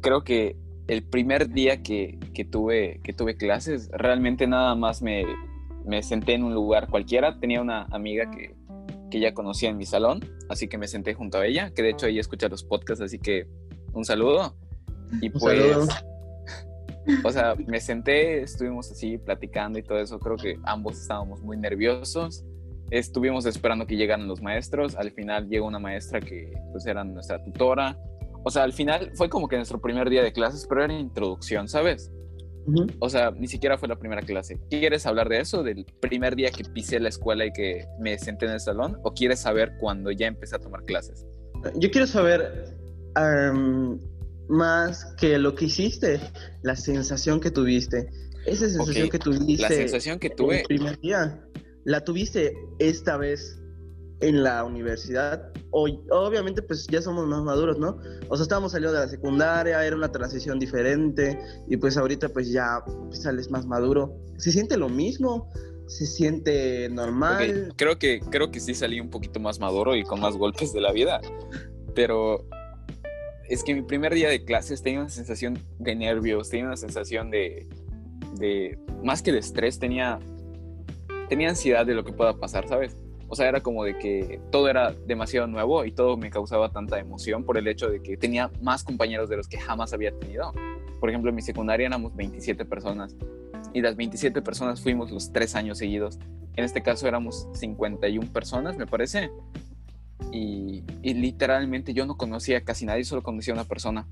Creo 0.00 0.22
que 0.22 0.56
el 0.86 1.02
primer 1.02 1.50
día 1.50 1.82
que, 1.82 2.20
tuve, 2.52 3.00
que 3.02 3.12
tuve 3.12 3.36
clases, 3.36 3.90
realmente 3.90 4.46
nada 4.46 4.76
más 4.76 5.02
me, 5.02 5.24
senté 6.02 6.34
en 6.34 6.44
un 6.44 6.54
lugar 6.54 6.88
cualquiera. 6.88 7.40
Tenía 7.40 7.60
una 7.60 7.82
amiga 7.90 8.30
que, 8.30 8.54
que 9.10 9.18
ya 9.18 9.34
conocía 9.34 9.70
en 9.70 9.76
mi 9.76 9.86
salón, 9.86 10.20
así 10.48 10.68
que 10.68 10.78
me 10.78 10.86
senté 10.86 11.14
junto 11.14 11.38
a 11.38 11.46
ella, 11.46 11.72
que 11.74 11.82
de 11.82 11.90
hecho 11.90 12.06
ella 12.06 12.20
escucha 12.20 12.48
los 12.48 12.62
podcasts, 12.62 13.02
así 13.02 13.18
que 13.18 13.48
un 13.92 14.04
saludo. 14.04 14.54
Y 15.20 15.30
pues, 15.30 15.88
o 17.24 17.30
sea, 17.30 17.54
me 17.66 17.80
senté, 17.80 18.42
estuvimos 18.42 18.90
así 18.90 19.18
platicando 19.18 19.78
y 19.78 19.82
todo 19.82 19.98
eso, 19.98 20.18
creo 20.18 20.36
que 20.36 20.58
ambos 20.64 21.00
estábamos 21.00 21.40
muy 21.42 21.56
nerviosos. 21.56 22.44
Estuvimos 22.90 23.44
esperando 23.44 23.86
que 23.86 23.96
llegaran 23.96 24.26
los 24.26 24.40
maestros, 24.40 24.96
al 24.96 25.10
final 25.12 25.48
llegó 25.48 25.66
una 25.66 25.78
maestra 25.78 26.20
que 26.20 26.52
pues 26.72 26.86
era 26.86 27.04
nuestra 27.04 27.42
tutora, 27.44 27.98
o 28.44 28.50
sea, 28.50 28.62
al 28.62 28.72
final 28.72 29.10
fue 29.14 29.28
como 29.28 29.48
que 29.48 29.56
nuestro 29.56 29.80
primer 29.80 30.08
día 30.08 30.22
de 30.22 30.32
clases, 30.32 30.66
pero 30.66 30.84
era 30.84 30.94
introducción, 30.94 31.68
¿sabes? 31.68 32.10
O 32.98 33.08
sea, 33.08 33.30
ni 33.30 33.46
siquiera 33.46 33.78
fue 33.78 33.88
la 33.88 33.96
primera 33.96 34.22
clase. 34.22 34.58
¿Quieres 34.68 35.06
hablar 35.06 35.28
de 35.28 35.40
eso, 35.40 35.62
del 35.62 35.86
primer 36.00 36.36
día 36.36 36.50
que 36.50 36.64
pisé 36.64 37.00
la 37.00 37.08
escuela 37.08 37.46
y 37.46 37.52
que 37.52 37.86
me 37.98 38.18
senté 38.18 38.46
en 38.46 38.52
el 38.52 38.60
salón? 38.60 38.98
¿O 39.02 39.12
quieres 39.12 39.40
saber 39.40 39.72
cuando 39.78 40.10
ya 40.10 40.26
empecé 40.26 40.56
a 40.56 40.58
tomar 40.58 40.84
clases? 40.84 41.26
Yo 41.76 41.90
quiero 41.90 42.06
saber 42.06 42.76
más 44.48 45.04
que 45.16 45.38
lo 45.38 45.54
que 45.54 45.66
hiciste, 45.66 46.20
la 46.62 46.76
sensación 46.76 47.40
que 47.40 47.50
tuviste. 47.50 48.08
Esa 48.46 48.68
sensación 48.68 49.08
que 49.10 49.18
tuviste. 49.18 49.62
La 49.62 49.68
sensación 49.68 50.18
que 50.18 50.30
tuve. 50.30 50.60
El 50.60 50.66
primer 50.66 50.98
día. 51.00 51.44
¿La 51.84 52.04
tuviste 52.04 52.54
esta 52.78 53.16
vez 53.16 53.58
en 54.20 54.42
la 54.42 54.64
universidad, 54.64 55.52
hoy, 55.70 56.00
obviamente 56.10 56.62
pues 56.62 56.86
ya 56.88 57.00
somos 57.00 57.26
más 57.26 57.42
maduros, 57.42 57.78
¿no? 57.78 57.98
O 58.28 58.36
sea, 58.36 58.42
estábamos 58.42 58.72
saliendo 58.72 58.98
de 58.98 59.04
la 59.04 59.08
secundaria, 59.08 59.84
era 59.84 59.94
una 59.94 60.10
transición 60.10 60.58
diferente 60.58 61.38
y 61.68 61.76
pues 61.76 61.96
ahorita 61.96 62.28
pues 62.30 62.50
ya 62.50 62.82
pues, 62.84 63.22
sales 63.22 63.50
más 63.50 63.66
maduro. 63.66 64.16
¿Se 64.36 64.50
siente 64.50 64.76
lo 64.76 64.88
mismo? 64.88 65.48
¿Se 65.86 66.04
siente 66.04 66.88
normal? 66.90 67.72
Creo, 67.76 67.98
que, 67.98 68.20
creo 68.20 68.50
que 68.50 68.60
sí 68.60 68.74
salí 68.74 69.00
un 69.00 69.08
poquito 69.08 69.40
más 69.40 69.60
maduro 69.60 69.94
y 69.94 70.02
con 70.02 70.20
más 70.20 70.36
golpes 70.36 70.72
de 70.72 70.80
la 70.80 70.92
vida, 70.92 71.20
pero 71.94 72.44
es 73.48 73.64
que 73.64 73.74
mi 73.74 73.82
primer 73.82 74.14
día 74.14 74.28
de 74.28 74.44
clases 74.44 74.82
tenía 74.82 75.00
una 75.00 75.08
sensación 75.08 75.58
de 75.78 75.94
nervios, 75.94 76.50
tenía 76.50 76.66
una 76.66 76.76
sensación 76.76 77.30
de, 77.30 77.66
de 78.38 78.78
más 79.02 79.22
que 79.22 79.32
de 79.32 79.38
estrés, 79.38 79.78
tenía, 79.78 80.18
tenía 81.28 81.48
ansiedad 81.48 81.86
de 81.86 81.94
lo 81.94 82.04
que 82.04 82.12
pueda 82.12 82.36
pasar, 82.36 82.68
¿sabes? 82.68 82.96
O 83.28 83.34
sea, 83.34 83.48
era 83.48 83.60
como 83.60 83.84
de 83.84 83.98
que 83.98 84.40
todo 84.50 84.68
era 84.68 84.92
demasiado 85.06 85.46
nuevo 85.46 85.84
y 85.84 85.92
todo 85.92 86.16
me 86.16 86.30
causaba 86.30 86.70
tanta 86.70 86.98
emoción 86.98 87.44
por 87.44 87.58
el 87.58 87.68
hecho 87.68 87.90
de 87.90 88.02
que 88.02 88.16
tenía 88.16 88.50
más 88.62 88.84
compañeros 88.84 89.28
de 89.28 89.36
los 89.36 89.48
que 89.48 89.58
jamás 89.58 89.92
había 89.92 90.12
tenido. 90.12 90.52
Por 90.98 91.10
ejemplo, 91.10 91.28
en 91.28 91.36
mi 91.36 91.42
secundaria 91.42 91.86
éramos 91.86 92.16
27 92.16 92.64
personas 92.64 93.14
y 93.74 93.82
las 93.82 93.96
27 93.96 94.40
personas 94.40 94.80
fuimos 94.80 95.10
los 95.10 95.30
tres 95.32 95.54
años 95.54 95.78
seguidos. 95.78 96.18
En 96.56 96.64
este 96.64 96.82
caso 96.82 97.06
éramos 97.06 97.48
51 97.52 98.32
personas, 98.32 98.76
me 98.76 98.86
parece. 98.86 99.30
Y, 100.32 100.84
y 101.02 101.14
literalmente 101.14 101.94
yo 101.94 102.06
no 102.06 102.16
conocía 102.16 102.62
casi 102.62 102.86
nadie, 102.86 103.04
solo 103.04 103.22
conocía 103.22 103.54
a 103.54 103.56
una 103.56 103.64
persona. 103.64 104.06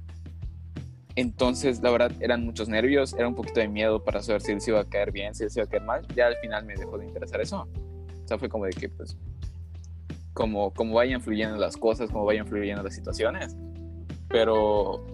Entonces, 1.17 1.81
la 1.83 1.91
verdad, 1.91 2.13
eran 2.21 2.45
muchos 2.45 2.69
nervios, 2.69 3.15
era 3.15 3.27
un 3.27 3.35
poquito 3.35 3.61
de 3.61 3.69
miedo 3.69 4.05
para 4.05 4.23
saber 4.23 4.43
si 4.43 4.53
les 4.53 4.69
iba 4.69 4.81
a 4.81 4.85
caer 4.85 5.13
bien, 5.13 5.35
si 5.35 5.45
les 5.45 5.57
iba 5.57 5.65
a 5.65 5.69
caer 5.69 5.83
mal. 5.83 6.07
Ya 6.15 6.27
al 6.27 6.37
final 6.37 6.67
me 6.67 6.75
dejó 6.75 6.99
de 6.99 7.07
interesar 7.07 7.41
eso. 7.41 7.67
O 8.25 8.29
sea, 8.29 8.39
fue 8.39 8.51
como 8.51 8.67
de 8.67 8.73
que, 8.73 8.91
pues, 8.91 9.17
como, 10.35 10.75
como 10.75 10.95
vayan 10.95 11.23
fluyendo 11.23 11.57
las 11.57 11.79
cosas, 11.79 12.11
como 12.11 12.27
vayan 12.27 12.47
fluyendo 12.47 12.83
las 12.83 12.95
situaciones. 12.95 13.57
Pero, 14.29 15.07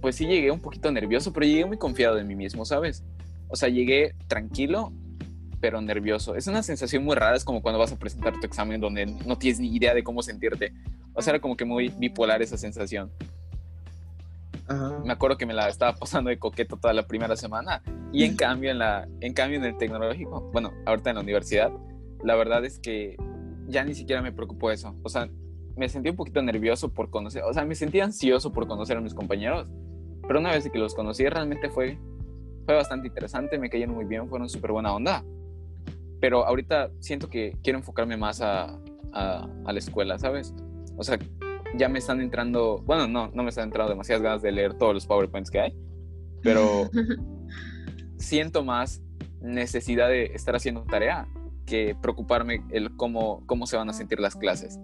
pues 0.00 0.16
sí 0.16 0.26
llegué 0.26 0.50
un 0.50 0.60
poquito 0.60 0.90
nervioso, 0.90 1.30
pero 1.32 1.44
llegué 1.44 1.66
muy 1.66 1.76
confiado 1.76 2.18
en 2.18 2.26
mí 2.26 2.34
mismo, 2.34 2.64
¿sabes? 2.64 3.04
O 3.48 3.56
sea, 3.56 3.68
llegué 3.68 4.14
tranquilo, 4.28 4.94
pero 5.60 5.80
nervioso. 5.80 6.34
Es 6.34 6.46
una 6.46 6.62
sensación 6.62 7.04
muy 7.04 7.14
rara, 7.14 7.36
es 7.36 7.44
como 7.44 7.62
cuando 7.62 7.78
vas 7.78 7.92
a 7.92 7.98
presentar 7.98 8.38
tu 8.40 8.46
examen 8.46 8.80
donde 8.80 9.06
no 9.06 9.36
tienes 9.36 9.60
ni 9.60 9.74
idea 9.74 9.94
de 9.94 10.02
cómo 10.02 10.22
sentirte. 10.22 10.72
O 11.14 11.22
sea, 11.22 11.32
era 11.32 11.40
como 11.40 11.56
que 11.56 11.64
muy 11.64 11.88
bipolar 11.88 12.42
esa 12.42 12.56
sensación. 12.56 13.10
Me 15.04 15.12
acuerdo 15.12 15.36
que 15.36 15.46
me 15.46 15.54
la 15.54 15.68
estaba 15.68 15.96
pasando 15.96 16.30
de 16.30 16.38
coqueto 16.38 16.76
toda 16.76 16.94
la 16.94 17.02
primera 17.02 17.34
semana 17.34 17.82
y 18.12 18.22
en 18.22 18.36
cambio 18.36 18.70
en 18.70 18.78
la 18.78 19.08
en 19.20 19.34
cambio 19.34 19.58
en 19.58 19.64
el 19.64 19.76
tecnológico, 19.76 20.48
bueno, 20.52 20.72
ahorita 20.86 21.10
en 21.10 21.16
la 21.16 21.22
universidad, 21.22 21.72
la 22.22 22.36
verdad 22.36 22.64
es 22.64 22.78
que 22.78 23.16
ya 23.66 23.82
ni 23.84 23.94
siquiera 23.94 24.22
me 24.22 24.30
preocupó 24.30 24.70
eso. 24.70 24.94
O 25.02 25.08
sea, 25.08 25.28
me 25.76 25.88
sentí 25.88 26.10
un 26.10 26.16
poquito 26.16 26.40
nervioso 26.40 26.88
por 26.88 27.10
conocer, 27.10 27.42
o 27.42 27.52
sea, 27.52 27.64
me 27.64 27.74
sentí 27.74 27.98
ansioso 27.98 28.52
por 28.52 28.68
conocer 28.68 28.96
a 28.96 29.00
mis 29.00 29.12
compañeros, 29.12 29.68
pero 30.28 30.38
una 30.38 30.52
vez 30.52 30.68
que 30.70 30.78
los 30.78 30.94
conocí 30.94 31.28
realmente 31.28 31.68
fue, 31.68 31.98
fue 32.64 32.76
bastante 32.76 33.08
interesante, 33.08 33.58
me 33.58 33.70
cayeron 33.70 33.96
muy 33.96 34.04
bien, 34.04 34.28
fueron 34.28 34.48
súper 34.48 34.70
buena 34.70 34.94
onda. 34.94 35.24
Pero 36.20 36.46
ahorita 36.46 36.90
siento 37.00 37.28
que 37.28 37.56
quiero 37.62 37.78
enfocarme 37.78 38.16
más 38.16 38.40
a, 38.40 38.78
a, 39.12 39.48
la 39.64 39.78
escuela, 39.78 40.18
¿sabes? 40.18 40.54
O 40.96 41.02
sea, 41.02 41.18
ya 41.76 41.88
me 41.88 41.98
están 41.98 42.20
entrando, 42.20 42.82
bueno, 42.84 43.06
no, 43.06 43.30
no 43.32 43.42
me 43.42 43.50
están 43.50 43.64
entrando 43.64 43.90
demasiadas 43.90 44.22
ganas 44.22 44.42
de 44.42 44.52
leer 44.52 44.74
todos 44.74 44.92
los 44.94 45.06
PowerPoints 45.06 45.50
que 45.50 45.60
hay, 45.60 45.76
pero 46.42 46.90
siento 48.18 48.64
más 48.64 49.02
necesidad 49.40 50.08
de 50.08 50.26
estar 50.26 50.54
haciendo 50.54 50.82
tarea 50.84 51.26
que 51.64 51.96
preocuparme 52.00 52.64
el 52.70 52.96
cómo, 52.96 53.46
cómo 53.46 53.66
se 53.66 53.76
van 53.76 53.88
a 53.88 53.92
sentir 53.92 54.20
las 54.20 54.36
clases. 54.36 54.78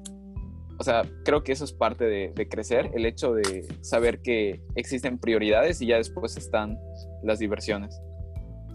O 0.78 0.84
sea, 0.84 1.02
creo 1.24 1.42
que 1.42 1.52
eso 1.52 1.64
es 1.64 1.72
parte 1.72 2.04
de, 2.04 2.48
crecer, 2.48 2.90
el 2.94 3.06
hecho 3.06 3.32
de 3.32 3.66
saber 3.80 4.20
que 4.20 4.60
existen 4.74 5.18
prioridades 5.18 5.80
y 5.80 5.86
ya 5.86 5.96
después 5.96 6.36
están 6.36 6.78
las 7.22 7.38
diversiones. 7.38 7.98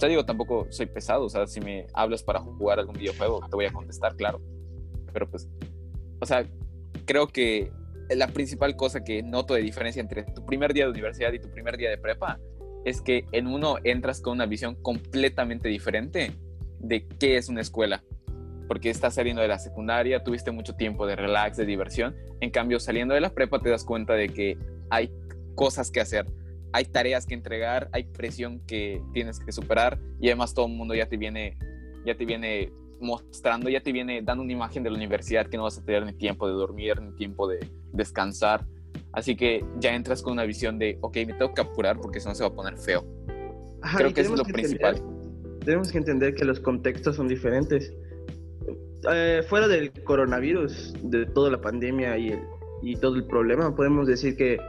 Sea, 0.01 0.09
digo, 0.09 0.25
tampoco 0.25 0.65
soy 0.71 0.87
pesado, 0.87 1.25
o 1.25 1.29
sea, 1.29 1.45
si 1.45 1.61
me 1.61 1.85
hablas 1.93 2.23
para 2.23 2.39
jugar 2.39 2.79
algún 2.79 2.95
videojuego, 2.95 3.39
te 3.47 3.55
voy 3.55 3.65
a 3.65 3.71
contestar, 3.71 4.15
claro. 4.15 4.41
Pero 5.13 5.29
pues, 5.29 5.47
o 6.19 6.25
sea, 6.25 6.43
creo 7.05 7.27
que 7.27 7.71
la 8.09 8.25
principal 8.25 8.75
cosa 8.75 9.03
que 9.03 9.21
noto 9.21 9.53
de 9.53 9.61
diferencia 9.61 9.99
entre 9.99 10.23
tu 10.23 10.43
primer 10.43 10.73
día 10.73 10.85
de 10.85 10.89
universidad 10.89 11.31
y 11.33 11.39
tu 11.39 11.51
primer 11.51 11.77
día 11.77 11.91
de 11.91 11.99
prepa 11.99 12.39
es 12.83 12.99
que 13.03 13.25
en 13.31 13.45
uno 13.45 13.75
entras 13.83 14.21
con 14.21 14.33
una 14.33 14.47
visión 14.47 14.73
completamente 14.81 15.69
diferente 15.69 16.31
de 16.79 17.07
qué 17.19 17.37
es 17.37 17.47
una 17.47 17.61
escuela. 17.61 18.03
Porque 18.67 18.89
estás 18.89 19.13
saliendo 19.13 19.43
de 19.43 19.49
la 19.49 19.59
secundaria, 19.59 20.23
tuviste 20.23 20.49
mucho 20.49 20.73
tiempo 20.73 21.05
de 21.05 21.15
relax, 21.15 21.57
de 21.57 21.65
diversión. 21.67 22.15
En 22.39 22.49
cambio, 22.49 22.79
saliendo 22.79 23.13
de 23.13 23.21
la 23.21 23.29
prepa 23.29 23.61
te 23.61 23.69
das 23.69 23.85
cuenta 23.85 24.15
de 24.15 24.29
que 24.29 24.57
hay 24.89 25.13
cosas 25.53 25.91
que 25.91 25.99
hacer, 25.99 26.25
hay 26.73 26.85
tareas 26.85 27.25
que 27.25 27.33
entregar, 27.33 27.89
hay 27.91 28.03
presión 28.05 28.61
que 28.67 29.01
tienes 29.13 29.39
que 29.39 29.51
superar 29.51 29.99
y 30.19 30.27
además 30.27 30.53
todo 30.53 30.67
el 30.67 30.73
mundo 30.73 30.95
ya 30.95 31.07
te 31.07 31.17
viene, 31.17 31.57
ya 32.05 32.15
te 32.15 32.25
viene 32.25 32.71
mostrando, 32.99 33.69
ya 33.69 33.81
te 33.81 33.91
viene 33.91 34.21
dando 34.21 34.43
una 34.43 34.53
imagen 34.53 34.83
de 34.83 34.89
la 34.89 34.97
universidad 34.97 35.47
que 35.47 35.57
no 35.57 35.63
vas 35.63 35.77
a 35.77 35.83
tener 35.83 36.05
ni 36.05 36.13
tiempo 36.13 36.47
de 36.47 36.53
dormir, 36.53 37.01
ni 37.01 37.11
tiempo 37.15 37.47
de 37.47 37.59
descansar. 37.93 38.65
Así 39.13 39.35
que 39.35 39.65
ya 39.79 39.93
entras 39.93 40.21
con 40.21 40.33
una 40.33 40.43
visión 40.43 40.77
de, 40.77 40.97
ok, 41.01 41.15
me 41.27 41.33
tengo 41.33 41.53
que 41.53 41.61
apurar 41.61 41.99
porque 41.99 42.19
si 42.19 42.27
no 42.27 42.35
se 42.35 42.43
va 42.43 42.49
a 42.49 42.53
poner 42.53 42.77
feo. 42.77 43.05
Creo 43.97 44.13
que 44.13 44.21
es 44.21 44.29
lo 44.29 44.43
principal 44.43 45.01
tenemos 45.63 45.91
que 45.91 45.97
entender 45.97 46.35
que 46.35 46.45
los 46.45 46.59
contextos 46.59 47.15
son 47.15 47.27
diferentes. 47.27 47.93
Eh, 49.11 49.41
fuera 49.47 49.67
del 49.67 49.91
coronavirus, 50.03 50.93
de 51.03 51.25
toda 51.27 51.49
la 51.49 51.61
pandemia 51.61 52.17
y, 52.17 52.39
y 52.81 52.95
todo 52.97 53.15
el 53.15 53.25
problema, 53.25 53.75
podemos 53.75 54.07
decir 54.07 54.35
que, 54.35 54.59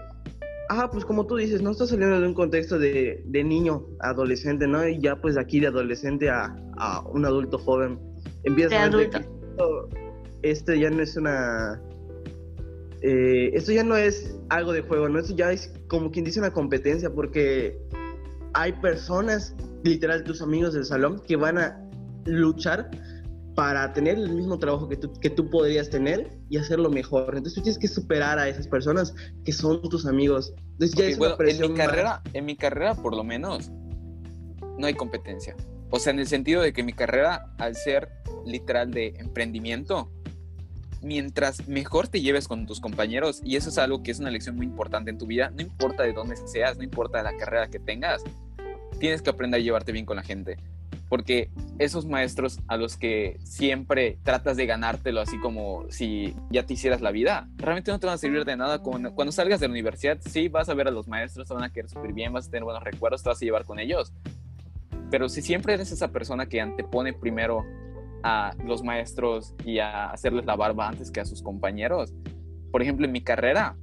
ah, 0.69 0.89
pues 0.91 1.05
como 1.05 1.27
tú 1.27 1.37
dices, 1.37 1.63
no 1.63 1.71
estás 1.71 1.91
saliendo 1.91 2.21
de 2.21 2.27
un 2.27 2.35
contexto 2.35 2.79
de, 2.79 3.23
de 3.25 3.45
niño, 3.45 3.87
adolescente, 4.01 4.67
¿no? 4.67 4.87
Y 4.87 5.01
ya 5.01 5.17
pues 5.21 5.37
aquí 5.37 5.61
de 5.61 5.69
adolescente 5.69 6.31
a, 6.31 6.55
a 6.77 7.01
un 7.09 7.25
adulto 7.25 7.59
joven, 7.59 7.99
empieza 8.45 8.83
a 8.83 8.89
ver 8.89 9.11
que 9.11 9.19
esto, 9.19 9.89
esto, 10.43 10.75
ya 10.75 10.91
no 10.91 11.03
es 11.03 11.17
una... 11.17 11.81
Eh, 13.03 13.51
esto 13.55 13.73
ya 13.73 13.83
no 13.83 13.97
es 13.97 14.39
algo 14.49 14.73
de 14.73 14.83
juego, 14.83 15.09
¿no? 15.09 15.19
Esto 15.19 15.35
ya 15.35 15.51
es 15.51 15.73
como 15.89 16.11
quien 16.13 16.25
dice 16.25 16.39
una 16.39 16.53
competencia 16.53 17.13
porque 17.13 17.77
hay 18.55 18.73
personas 18.75 19.57
literal 19.83 20.23
tus 20.23 20.41
amigos 20.41 20.75
del 20.75 20.85
salón 20.85 21.21
que 21.27 21.37
van 21.37 21.59
a 21.59 21.91
luchar 22.25 22.91
para 23.55 23.93
tener 23.93 24.17
el 24.17 24.31
mismo 24.31 24.59
trabajo 24.59 24.89
que 24.89 24.97
tú, 24.97 25.13
que 25.21 25.31
tú 25.31 25.51
podrías 25.51 25.91
tener 25.91 26.31
y 26.49 26.57
hacerlo 26.57 26.91
mejor. 26.91 27.37
Entonces 27.37 27.55
tú 27.55 27.63
tienes 27.63 27.79
que 27.79 27.89
superar 27.89 28.39
a 28.39 28.49
esas 28.49 28.67
personas 28.67 29.15
que 29.45 29.53
son 29.53 29.83
tus 29.89 30.07
amigos. 30.07 30.55
Entonces 30.73 30.97
ya 30.97 31.07
es 31.07 31.61
en 31.61 31.73
mi 31.73 31.77
carrera, 31.77 32.23
en 32.33 32.45
mi 32.45 32.57
carrera 32.57 32.95
por 32.95 33.15
lo 33.15 33.25
menos 33.25 33.71
no 34.79 34.87
hay 34.87 34.95
competencia. 34.95 35.55
O 35.91 35.99
sea, 35.99 36.13
en 36.13 36.21
el 36.21 36.27
sentido 36.27 36.63
de 36.63 36.73
que 36.73 36.83
mi 36.83 36.95
carrera 36.95 37.55
al 37.59 37.77
ser 37.77 38.09
literal 38.47 38.91
de 38.91 39.09
emprendimiento, 39.19 40.11
mientras 41.03 41.69
mejor 41.69 42.09
te 42.09 42.21
lleves 42.21 42.49
con 42.49 42.67
tus 42.67 42.81
compañeros, 42.81 43.43
y 43.45 43.57
eso 43.57 43.69
es 43.69 43.77
algo 43.77 44.03
que 44.03 44.11
es 44.11 44.19
una 44.19 44.31
lección 44.31 44.57
muy 44.57 44.67
importante 44.67 45.11
en 45.11 45.19
tu 45.19 45.27
vida, 45.27 45.51
no 45.51 45.61
importa 45.61 46.05
de 46.05 46.13
dónde 46.13 46.37
seas, 46.37 46.79
no 46.79 46.85
importa 46.85 47.23
la 47.23 47.37
carrera 47.37 47.69
que 47.69 47.79
tengas, 47.79 48.23
tienes 48.99 49.21
que 49.21 49.31
aprender 49.31 49.61
a 49.61 49.63
llevarte 49.63 49.93
bien 49.93 50.07
con 50.07 50.17
la 50.17 50.23
gente. 50.23 50.57
Porque 51.13 51.51
esos 51.79 52.07
maestros 52.07 52.61
a 52.69 52.79
los 52.79 52.97
que 52.97 53.39
siempre 53.45 54.17
tratas 54.23 54.57
de 54.57 54.65
ganártelo 54.65 55.21
así 55.21 55.39
como 55.41 55.85
si 55.91 56.35
ya 56.49 56.65
te 56.65 56.73
hicieras 56.73 57.03
la 57.03 57.11
vida, 57.11 57.51
realmente 57.57 57.91
no 57.91 58.01
te 58.01 58.07
van 58.07 58.15
a 58.15 58.17
servir 58.17 58.47
de 58.47 58.57
nada. 58.57 58.79
Cuando, 58.79 59.15
cuando 59.15 59.31
salgas 59.31 59.61
de 59.61 59.69
la 59.69 59.73
universidad, 59.73 60.17
sí 60.23 60.49
vas 60.49 60.71
a 60.71 60.75
ver 60.75 60.89
a 60.89 60.91
los 60.91 61.09
maestros, 61.09 61.47
te 61.47 61.53
van 61.53 61.65
a 61.65 61.71
querer 61.71 61.91
súper 61.91 62.15
bien, 62.15 62.33
vas 62.33 62.49
a 62.49 62.51
tener 62.51 62.65
buenos 62.65 62.83
recuerdos, 62.83 63.23
te 63.23 63.29
vas 63.29 63.43
a 63.43 63.45
llevar 63.45 63.67
con 63.67 63.79
ellos. 63.79 64.15
Pero 65.11 65.29
si 65.29 65.43
siempre 65.43 65.75
eres 65.75 65.93
esa 65.93 66.09
persona 66.09 66.47
que 66.47 66.63
antepone 66.63 67.13
primero 67.13 67.63
a 68.23 68.55
los 68.65 68.83
maestros 68.83 69.55
y 69.67 69.81
a 69.81 70.07
hacerles 70.07 70.47
la 70.47 70.57
barba 70.57 70.89
antes 70.89 71.11
que 71.11 71.21
a 71.21 71.27
sus 71.27 71.43
compañeros, 71.43 72.15
por 72.71 72.81
ejemplo, 72.81 73.05
en 73.05 73.13
mi 73.13 73.21
carrera, 73.21 73.77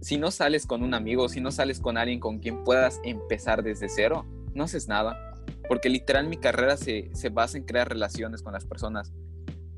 si 0.00 0.18
no 0.18 0.32
sales 0.32 0.66
con 0.66 0.82
un 0.82 0.94
amigo, 0.94 1.28
si 1.28 1.40
no 1.40 1.52
sales 1.52 1.78
con 1.78 1.96
alguien 1.96 2.18
con 2.18 2.40
quien 2.40 2.64
puedas 2.64 3.00
empezar 3.04 3.62
desde 3.62 3.88
cero, 3.88 4.26
no 4.52 4.64
haces 4.64 4.88
nada 4.88 5.23
porque 5.68 5.88
literal 5.88 6.28
mi 6.28 6.36
carrera 6.36 6.76
se, 6.76 7.10
se 7.14 7.28
basa 7.28 7.58
en 7.58 7.64
crear 7.64 7.88
relaciones 7.88 8.42
con 8.42 8.52
las 8.52 8.64
personas. 8.64 9.12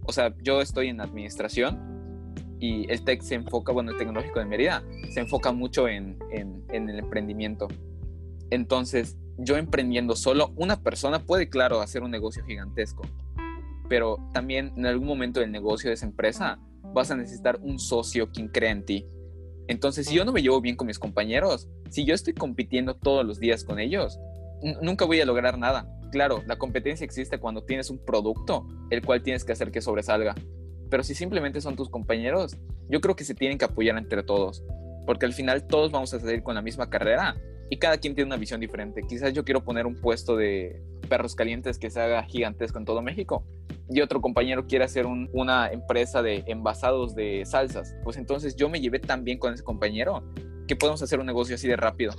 O 0.04 0.12
sea, 0.12 0.34
yo 0.42 0.60
estoy 0.60 0.88
en 0.88 1.00
administración 1.00 1.96
y 2.58 2.90
el 2.90 3.02
TEC 3.02 3.22
se 3.22 3.34
enfoca, 3.34 3.72
bueno, 3.72 3.90
el 3.90 3.98
tecnológico 3.98 4.38
de 4.38 4.46
Mérida 4.46 4.82
se 5.12 5.20
enfoca 5.20 5.52
mucho 5.52 5.88
en, 5.88 6.18
en, 6.30 6.64
en, 6.70 6.88
el 6.88 6.98
emprendimiento. 6.98 7.68
Entonces, 8.50 9.16
yo 9.38 9.56
emprendiendo 9.56 10.16
solo, 10.16 10.52
una 10.56 10.80
persona 10.82 11.18
puede, 11.18 11.48
claro, 11.48 11.80
hacer 11.80 12.02
un 12.02 12.10
negocio 12.10 12.44
gigantesco, 12.44 13.02
pero 13.88 14.18
también 14.32 14.72
en 14.76 14.86
algún 14.86 15.06
momento 15.06 15.40
del 15.40 15.52
negocio 15.52 15.90
de 15.90 15.94
esa 15.94 16.06
empresa 16.06 16.58
vas 16.94 17.10
a 17.10 17.16
necesitar 17.16 17.58
un 17.60 17.78
socio 17.78 18.30
quien 18.30 18.48
crea 18.48 18.70
en 18.70 18.84
ti. 18.84 19.06
Entonces, 19.68 20.06
si 20.06 20.14
yo 20.14 20.24
no 20.24 20.32
me 20.32 20.42
llevo 20.42 20.60
bien 20.60 20.76
con 20.76 20.86
mis 20.86 20.98
compañeros, 20.98 21.68
si 21.90 22.04
yo 22.04 22.14
estoy 22.14 22.34
compitiendo 22.34 22.94
todos 22.94 23.26
los 23.26 23.40
días 23.40 23.64
con 23.64 23.80
ellos, 23.80 24.18
nunca 24.82 25.04
voy 25.04 25.20
a 25.20 25.26
lograr 25.26 25.58
nada. 25.58 25.88
Claro, 26.10 26.42
la 26.46 26.56
competencia 26.56 27.04
existe 27.04 27.38
cuando 27.38 27.64
tienes 27.64 27.90
un 27.90 27.98
producto, 27.98 28.66
el 28.90 29.04
cual 29.04 29.22
tienes 29.22 29.44
que 29.44 29.52
hacer 29.52 29.70
que 29.70 29.80
sobresalga. 29.80 30.34
Pero 30.88 31.02
si 31.02 31.14
simplemente 31.14 31.60
son 31.60 31.76
tus 31.76 31.88
compañeros, 31.88 32.56
yo 32.88 33.00
creo 33.00 33.16
que 33.16 33.24
se 33.24 33.34
tienen 33.34 33.58
que 33.58 33.64
apoyar 33.64 33.98
entre 33.98 34.22
todos. 34.22 34.62
Porque 35.04 35.26
al 35.26 35.32
final 35.32 35.66
todos 35.66 35.90
vamos 35.90 36.12
a 36.14 36.20
salir 36.20 36.42
con 36.42 36.54
la 36.54 36.62
misma 36.62 36.88
carrera 36.88 37.36
y 37.70 37.78
cada 37.78 37.98
quien 37.98 38.14
tiene 38.14 38.28
una 38.28 38.36
visión 38.36 38.60
diferente. 38.60 39.02
Quizás 39.02 39.32
yo 39.32 39.44
quiero 39.44 39.64
poner 39.64 39.86
un 39.86 39.96
puesto 39.96 40.36
de 40.36 40.80
perros 41.08 41.34
calientes 41.34 41.78
que 41.78 41.90
se 41.90 42.00
haga 42.00 42.22
gigantesco 42.24 42.78
en 42.78 42.84
todo 42.84 43.02
México 43.02 43.44
y 43.88 44.00
otro 44.00 44.20
compañero 44.20 44.66
quiere 44.66 44.84
hacer 44.84 45.06
una 45.06 45.68
empresa 45.68 46.22
de 46.22 46.44
envasados 46.46 47.14
de 47.14 47.44
salsas. 47.46 47.94
Pues 48.02 48.16
entonces 48.16 48.56
yo 48.56 48.68
me 48.68 48.80
llevé 48.80 48.98
tan 48.98 49.24
bien 49.24 49.38
con 49.38 49.54
ese 49.54 49.62
compañero 49.62 50.24
que 50.66 50.76
podemos 50.76 51.02
hacer 51.02 51.20
un 51.20 51.26
negocio 51.26 51.54
así 51.54 51.68
de 51.68 51.76
rápido. 51.76 52.12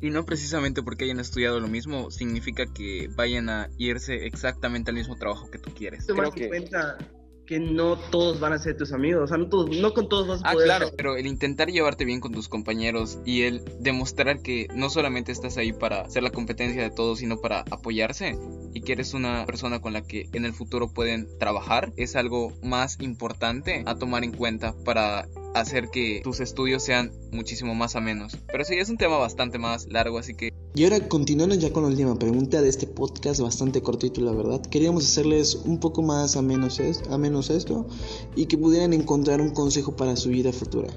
Y 0.00 0.10
no 0.10 0.24
precisamente 0.26 0.82
porque 0.82 1.04
hayan 1.04 1.20
estudiado 1.20 1.60
lo 1.60 1.68
mismo 1.68 2.10
significa 2.10 2.66
que 2.66 3.08
vayan 3.14 3.48
a 3.48 3.70
irse 3.78 4.26
exactamente 4.26 4.90
al 4.90 4.96
mismo 4.96 5.16
trabajo 5.16 5.50
que 5.50 5.58
tú 5.58 5.70
quieres. 5.74 6.06
Creo 6.06 6.30
que 6.32 6.48
cuenta 6.48 6.98
que 7.46 7.60
no 7.60 7.96
todos 7.96 8.40
van 8.40 8.52
a 8.52 8.58
ser 8.58 8.76
tus 8.76 8.92
amigos, 8.92 9.22
o 9.22 9.26
sea, 9.28 9.38
no, 9.38 9.46
no 9.46 9.94
con 9.94 10.08
todos 10.08 10.26
vas 10.26 10.44
a 10.44 10.50
ah, 10.50 10.52
poder. 10.52 10.70
Ah, 10.70 10.78
claro, 10.78 10.92
pero 10.96 11.16
el 11.16 11.26
intentar 11.26 11.68
llevarte 11.68 12.04
bien 12.04 12.20
con 12.20 12.32
tus 12.32 12.48
compañeros 12.48 13.20
y 13.24 13.42
el 13.42 13.62
demostrar 13.80 14.42
que 14.42 14.66
no 14.74 14.90
solamente 14.90 15.32
estás 15.32 15.56
ahí 15.56 15.72
para 15.72 16.08
ser 16.10 16.24
la 16.24 16.30
competencia 16.30 16.82
de 16.82 16.90
todos, 16.90 17.20
sino 17.20 17.40
para 17.40 17.60
apoyarse 17.70 18.36
y 18.74 18.80
que 18.82 18.92
eres 18.92 19.14
una 19.14 19.46
persona 19.46 19.80
con 19.80 19.92
la 19.92 20.02
que 20.02 20.28
en 20.32 20.44
el 20.44 20.52
futuro 20.52 20.92
pueden 20.92 21.28
trabajar, 21.38 21.92
es 21.96 22.16
algo 22.16 22.52
más 22.62 23.00
importante 23.00 23.84
a 23.86 23.94
tomar 23.94 24.24
en 24.24 24.32
cuenta 24.32 24.74
para 24.84 25.26
hacer 25.60 25.88
que 25.88 26.20
tus 26.22 26.40
estudios 26.40 26.82
sean 26.82 27.12
muchísimo 27.32 27.74
más 27.74 27.96
amenos. 27.96 28.36
Pero 28.46 28.64
sí, 28.64 28.74
es 28.74 28.88
un 28.88 28.96
tema 28.96 29.16
bastante 29.16 29.58
más 29.58 29.86
largo, 29.88 30.18
así 30.18 30.34
que... 30.34 30.52
Y 30.74 30.84
ahora 30.84 31.08
continuando 31.08 31.54
ya 31.54 31.72
con 31.72 31.84
la 31.84 31.88
última 31.88 32.18
pregunta 32.18 32.60
de 32.60 32.68
este 32.68 32.86
podcast, 32.86 33.40
bastante 33.40 33.80
cortito 33.80 34.20
la 34.20 34.32
verdad, 34.32 34.60
queríamos 34.60 35.04
hacerles 35.04 35.54
un 35.54 35.80
poco 35.80 36.02
más 36.02 36.36
a 36.36 36.42
menos, 36.42 36.80
a 37.10 37.16
menos 37.16 37.48
esto 37.48 37.86
y 38.34 38.44
que 38.44 38.58
pudieran 38.58 38.92
encontrar 38.92 39.40
un 39.40 39.50
consejo 39.50 39.96
para 39.96 40.16
su 40.16 40.28
vida 40.28 40.52
futura. 40.52 40.88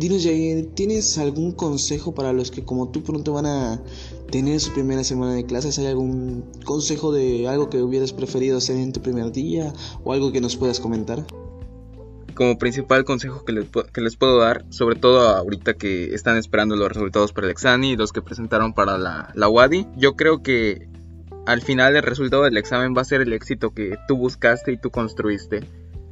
Dinos 0.00 0.24
Jair, 0.24 0.74
¿tienes 0.74 1.18
algún 1.18 1.52
consejo 1.52 2.14
para 2.14 2.32
los 2.32 2.50
que 2.50 2.64
como 2.64 2.88
tú 2.88 3.04
pronto 3.04 3.32
van 3.32 3.46
a 3.46 3.82
tener 4.32 4.58
su 4.58 4.72
primera 4.72 5.04
semana 5.04 5.34
de 5.34 5.46
clases? 5.46 5.78
¿Hay 5.78 5.86
algún 5.86 6.44
consejo 6.64 7.12
de 7.12 7.46
algo 7.46 7.70
que 7.70 7.80
hubieras 7.80 8.12
preferido 8.12 8.58
hacer 8.58 8.76
en 8.76 8.92
tu 8.92 9.00
primer 9.00 9.30
día 9.30 9.72
o 10.02 10.12
algo 10.12 10.32
que 10.32 10.40
nos 10.40 10.56
puedas 10.56 10.80
comentar? 10.80 11.24
Como 12.38 12.56
principal 12.56 13.04
consejo 13.04 13.44
que 13.44 13.52
les, 13.52 13.66
que 13.92 14.00
les, 14.00 14.16
puedo 14.16 14.38
dar, 14.38 14.64
sobre 14.70 14.94
todo 14.94 15.28
ahorita 15.36 15.74
que 15.74 16.14
están 16.14 16.36
esperando 16.36 16.76
los 16.76 16.86
resultados 16.86 17.32
para 17.32 17.48
el 17.48 17.50
examen 17.50 17.82
y 17.82 17.96
los 17.96 18.12
que 18.12 18.22
presentaron 18.22 18.74
para 18.74 18.96
la, 18.96 19.32
la 19.34 19.48
WADI, 19.48 19.88
yo 19.96 20.14
creo 20.14 20.40
que 20.40 20.88
al 21.46 21.62
final 21.62 21.96
el 21.96 22.04
resultado 22.04 22.44
del 22.44 22.56
examen 22.56 22.94
va 22.96 23.02
a 23.02 23.06
ser 23.06 23.22
el 23.22 23.32
éxito 23.32 23.70
que 23.70 23.98
tú 24.06 24.16
buscaste 24.16 24.70
y 24.70 24.76
tú 24.76 24.92
construiste. 24.92 25.68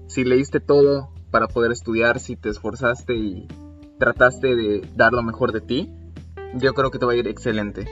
Si 0.09 0.25
leíste 0.25 0.59
todo 0.59 1.11
para 1.31 1.47
poder 1.47 1.71
estudiar, 1.71 2.19
si 2.19 2.35
te 2.35 2.49
esforzaste 2.49 3.15
y 3.15 3.47
trataste 4.01 4.57
de 4.57 4.83
dar 4.97 5.13
lo 5.13 5.23
mejor 5.23 5.53
de 5.53 5.61
ti, 5.61 5.93
yo 6.55 6.75
creo 6.75 6.91
que 6.91 6.99
te 6.99 7.07
va 7.07 7.13
a 7.13 7.17
ir 7.17 7.29
excelente. 7.29 7.87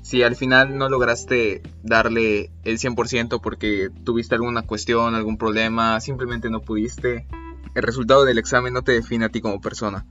Si 0.00 0.22
al 0.22 0.36
final 0.36 0.78
no 0.78 0.88
lograste 0.88 1.60
darle 1.82 2.52
el 2.62 2.78
100% 2.78 3.40
porque 3.42 3.90
tuviste 4.04 4.36
alguna 4.36 4.62
cuestión, 4.62 5.16
algún 5.16 5.38
problema, 5.38 6.00
simplemente 6.00 6.50
no 6.50 6.60
pudiste, 6.60 7.26
el 7.74 7.82
resultado 7.82 8.24
del 8.24 8.38
examen 8.38 8.72
no 8.72 8.82
te 8.82 8.92
define 8.92 9.26
a 9.26 9.28
ti 9.28 9.40
como 9.40 9.60
persona. 9.60 10.06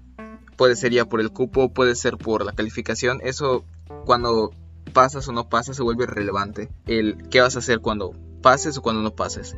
Puede 0.57 0.75
ser 0.75 0.91
ya 0.91 1.05
por 1.05 1.21
el 1.21 1.31
cupo, 1.31 1.73
puede 1.73 1.95
ser 1.95 2.17
por 2.17 2.45
la 2.45 2.53
calificación. 2.53 3.19
Eso 3.23 3.65
cuando 4.05 4.51
pasas 4.93 5.27
o 5.27 5.31
no 5.31 5.49
pasas 5.49 5.77
se 5.77 5.83
vuelve 5.83 6.05
relevante. 6.05 6.69
El 6.85 7.29
qué 7.29 7.41
vas 7.41 7.55
a 7.55 7.59
hacer 7.59 7.79
cuando 7.79 8.13
pases 8.41 8.77
o 8.77 8.81
cuando 8.81 9.01
no 9.01 9.15
pases. 9.15 9.55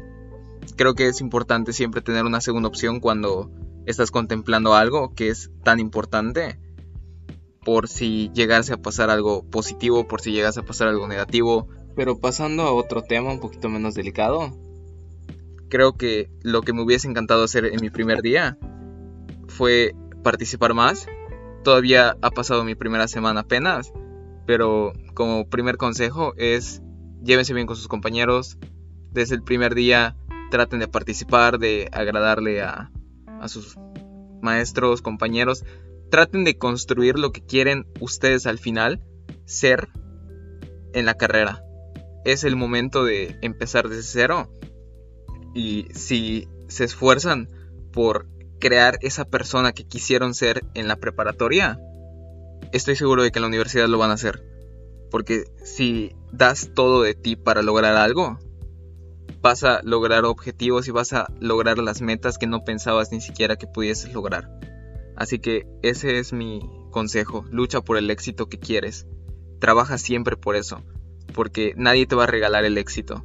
Creo 0.76 0.96
que 0.96 1.08
es 1.08 1.22
importante 1.22 1.74
siempre 1.74 2.02
tener 2.02 2.26
una 2.26 2.42
segunda 2.42 2.70
opción 2.70 3.00
cuando 3.00 3.52
estás 3.86 4.12
contemplando 4.12 4.74
algo 4.74 5.14
que 5.14 5.30
es 5.30 5.52
tan 5.64 5.80
importante 5.80 6.60
por 7.64 7.88
si 7.88 8.30
llegase 8.34 8.74
a 8.74 8.78
pasar 8.78 9.10
algo 9.10 9.44
positivo, 9.50 10.08
por 10.08 10.22
si 10.22 10.32
llegase 10.32 10.60
a 10.60 10.66
pasar 10.66 10.88
algo 10.88 11.08
negativo. 11.08 11.68
Pero 11.96 12.20
pasando 12.20 12.64
a 12.64 12.74
otro 12.74 13.02
tema 13.04 13.32
un 13.32 13.40
poquito 13.40 13.70
menos 13.70 13.96
delicado, 13.96 14.52
creo 15.70 15.94
que 15.94 16.30
lo 16.42 16.62
que 16.62 16.74
me 16.74 16.82
hubiese 16.82 17.08
encantado 17.08 17.44
hacer 17.44 17.66
en 17.66 17.82
mi 17.82 17.90
primer 17.90 18.22
día 18.22 18.58
fue 19.48 19.96
participar 20.24 20.74
más. 20.74 21.08
Todavía 21.64 22.18
ha 22.22 22.32
pasado 22.32 22.64
mi 22.64 22.76
primera 22.76 23.08
semana 23.08 23.42
apenas, 23.42 23.92
pero 24.46 24.94
como 25.14 25.50
primer 25.50 25.78
consejo 25.78 26.34
es 26.38 26.82
llévense 27.24 27.54
bien 27.54 27.68
con 27.68 27.76
sus 27.76 27.88
compañeros. 27.88 28.58
Desde 29.12 29.36
el 29.36 29.44
primer 29.44 29.76
día 29.76 30.16
traten 30.52 30.80
de 30.80 30.88
participar, 30.88 31.58
de 31.58 31.90
agradarle 31.92 32.62
a, 32.62 32.92
a 33.40 33.48
sus 33.48 33.78
maestros, 34.42 35.02
compañeros. 35.02 35.64
Traten 36.12 36.44
de 36.44 36.58
construir 36.58 37.18
lo 37.18 37.32
que 37.32 37.44
quieren 37.44 37.88
ustedes 38.00 38.46
al 38.46 38.60
final 38.60 39.04
ser 39.46 39.90
en 40.94 41.06
la 41.06 41.16
carrera. 41.16 41.64
Es 42.26 42.44
el 42.44 42.56
momento 42.56 43.04
de 43.04 43.38
empezar 43.42 43.90
desde 43.90 44.04
cero 44.04 44.50
y 45.56 45.88
si 45.94 46.48
se 46.68 46.84
esfuerzan 46.84 47.48
por 47.92 48.28
crear 48.60 49.00
esa 49.02 49.26
persona 49.26 49.72
que 49.72 49.88
quisieron 49.88 50.36
ser 50.36 50.64
en 50.76 50.88
la 50.88 50.98
preparatoria, 50.98 51.80
estoy 52.72 52.96
seguro 52.96 53.24
de 53.24 53.32
que 53.32 53.40
en 53.40 53.44
la 53.44 53.48
universidad 53.48 53.88
lo 53.88 53.98
van 53.98 54.12
a 54.12 54.16
hacer. 54.16 54.44
Porque 55.10 55.46
si 55.64 56.14
das 56.32 56.72
todo 56.76 57.02
de 57.02 57.16
ti 57.16 57.38
para 57.38 57.62
lograr 57.62 57.96
algo, 57.96 58.38
vas 59.42 59.64
a 59.64 59.82
lograr 59.84 60.26
objetivos 60.26 60.88
y 60.88 60.92
vas 60.92 61.14
a 61.14 61.28
lograr 61.40 61.78
las 61.78 62.02
metas 62.02 62.38
que 62.38 62.48
no 62.48 62.66
pensabas 62.66 63.12
ni 63.12 63.22
siquiera 63.22 63.56
que 63.56 63.68
pudieses 63.68 64.14
lograr. 64.14 64.50
Así 65.16 65.40
que 65.40 65.66
ese 65.82 66.20
es 66.20 66.34
mi 66.34 66.60
consejo, 66.92 67.46
lucha 67.50 67.80
por 67.82 67.98
el 67.98 68.10
éxito 68.10 68.50
que 68.50 68.60
quieres. 68.60 69.08
Trabaja 69.60 69.98
siempre 69.98 70.36
por 70.36 70.58
eso, 70.58 70.84
porque 71.34 71.74
nadie 71.78 72.08
te 72.08 72.16
va 72.16 72.26
a 72.26 72.28
regalar 72.28 72.66
el 72.66 72.78
éxito. 72.78 73.24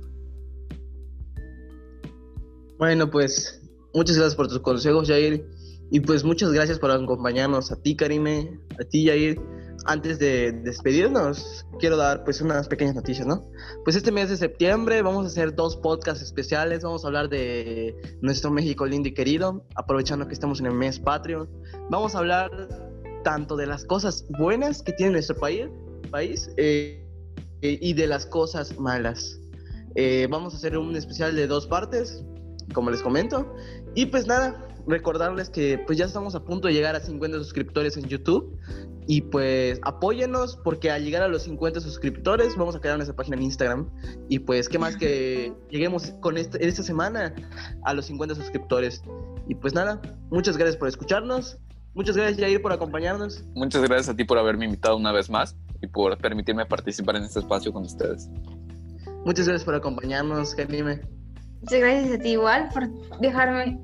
Bueno, 2.81 3.11
pues 3.11 3.61
muchas 3.93 4.17
gracias 4.17 4.35
por 4.35 4.49
tus 4.49 4.61
consejos, 4.61 5.07
Jair. 5.07 5.47
Y 5.91 6.01
pues 6.01 6.25
muchas 6.25 6.51
gracias 6.51 6.79
por 6.79 6.91
acompañarnos 6.91 7.71
a 7.71 7.77
ti, 7.77 7.95
Karime, 7.95 8.59
a 8.81 8.85
ti, 8.85 9.07
Jair. 9.07 9.39
Antes 9.85 10.19
de 10.19 10.53
despedirnos, 10.53 11.67
quiero 11.79 11.99
dar 11.99 12.25
pues 12.25 12.41
unas 12.41 12.69
pequeñas 12.69 12.95
noticias, 12.95 13.27
¿no? 13.27 13.47
Pues 13.85 13.97
este 13.97 14.11
mes 14.11 14.31
de 14.31 14.39
septiembre 14.39 15.03
vamos 15.03 15.27
a 15.27 15.29
hacer 15.29 15.55
dos 15.55 15.77
podcasts 15.77 16.25
especiales. 16.25 16.83
Vamos 16.83 17.05
a 17.05 17.09
hablar 17.09 17.29
de 17.29 17.95
nuestro 18.23 18.51
México 18.51 18.87
lindo 18.87 19.11
y 19.11 19.13
querido, 19.13 19.63
aprovechando 19.75 20.27
que 20.27 20.33
estamos 20.33 20.59
en 20.61 20.67
el 20.67 20.75
mes 20.75 20.99
patrio. 20.99 21.51
Vamos 21.91 22.15
a 22.15 22.21
hablar 22.21 22.51
tanto 23.25 23.57
de 23.57 23.67
las 23.67 23.85
cosas 23.85 24.25
buenas 24.39 24.83
que 24.83 24.95
tiene 24.95 25.13
nuestro 25.13 25.37
país, 25.37 25.67
país 26.11 26.51
eh, 26.57 27.07
y 27.61 27.93
de 27.93 28.07
las 28.07 28.25
cosas 28.25 28.79
malas. 28.79 29.39
Eh, 29.97 30.27
vamos 30.31 30.55
a 30.55 30.57
hacer 30.57 30.79
un 30.79 30.97
especial 30.97 31.37
de 31.37 31.47
dos 31.47 31.67
partes 31.67 32.25
como 32.73 32.91
les 32.91 33.03
comento. 33.03 33.55
Y 33.95 34.07
pues 34.07 34.27
nada, 34.27 34.69
recordarles 34.87 35.51
que 35.51 35.79
pues 35.87 35.99
ya 35.99 36.05
estamos 36.05 36.35
a 36.35 36.45
punto 36.45 36.69
de 36.69 36.75
llegar 36.75 36.97
a 36.97 37.01
50 37.01 37.39
suscriptores 37.39 37.97
en 37.97 38.05
YouTube 38.05 38.59
Y 39.07 39.23
pues 39.23 39.81
apóyenos 39.83 40.57
porque 40.63 40.91
al 40.91 41.05
llegar 41.05 41.23
a 41.23 41.29
los 41.29 41.43
50 41.43 41.81
suscriptores 41.81 42.57
vamos 42.57 42.77
a 42.77 42.81
crear 42.81 42.97
nuestra 42.97 43.17
página 43.17 43.37
en 43.37 43.43
Instagram. 43.43 43.91
Y 44.29 44.41
pues 44.41 44.69
qué 44.69 44.79
más 44.79 44.97
que 44.97 45.53
lleguemos 45.71 46.13
con 46.21 46.37
este, 46.37 46.67
esta 46.67 46.83
semana 46.83 47.35
a 47.85 47.95
los 47.95 48.07
50 48.07 48.35
suscriptores. 48.35 49.03
Y 49.49 49.55
pues 49.55 49.75
nada, 49.75 50.01
muchas 50.31 50.57
gracias 50.57 50.77
por 50.77 50.89
escucharnos. 50.89 51.59
Muchas 51.95 52.17
gracias 52.17 52.39
Jair 52.39 52.63
por 52.63 52.73
acompañarnos. 52.73 53.43
Muchas 53.55 53.83
gracias 53.83 54.11
a 54.11 54.17
ti 54.17 54.25
por 54.25 54.39
haberme 54.39 54.67
invitado 54.67 54.97
una 54.97 55.11
vez 55.13 55.29
más 55.29 55.57
y 55.83 55.89
por 55.89 56.17
permitirme 56.19 56.65
participar 56.67 57.17
en 57.17 57.25
este 57.25 57.41
espacio 57.41 57.73
con 57.73 57.83
ustedes. 57.83 58.29
Muchas 59.25 59.47
gracias 59.47 59.65
por 59.65 59.75
acompañarnos, 59.75 60.55
Janime. 60.55 61.20
Muchas 61.61 61.81
gracias 61.81 62.19
a 62.19 62.23
ti 62.23 62.31
igual 62.31 62.69
por 62.73 62.89
dejarme 63.21 63.79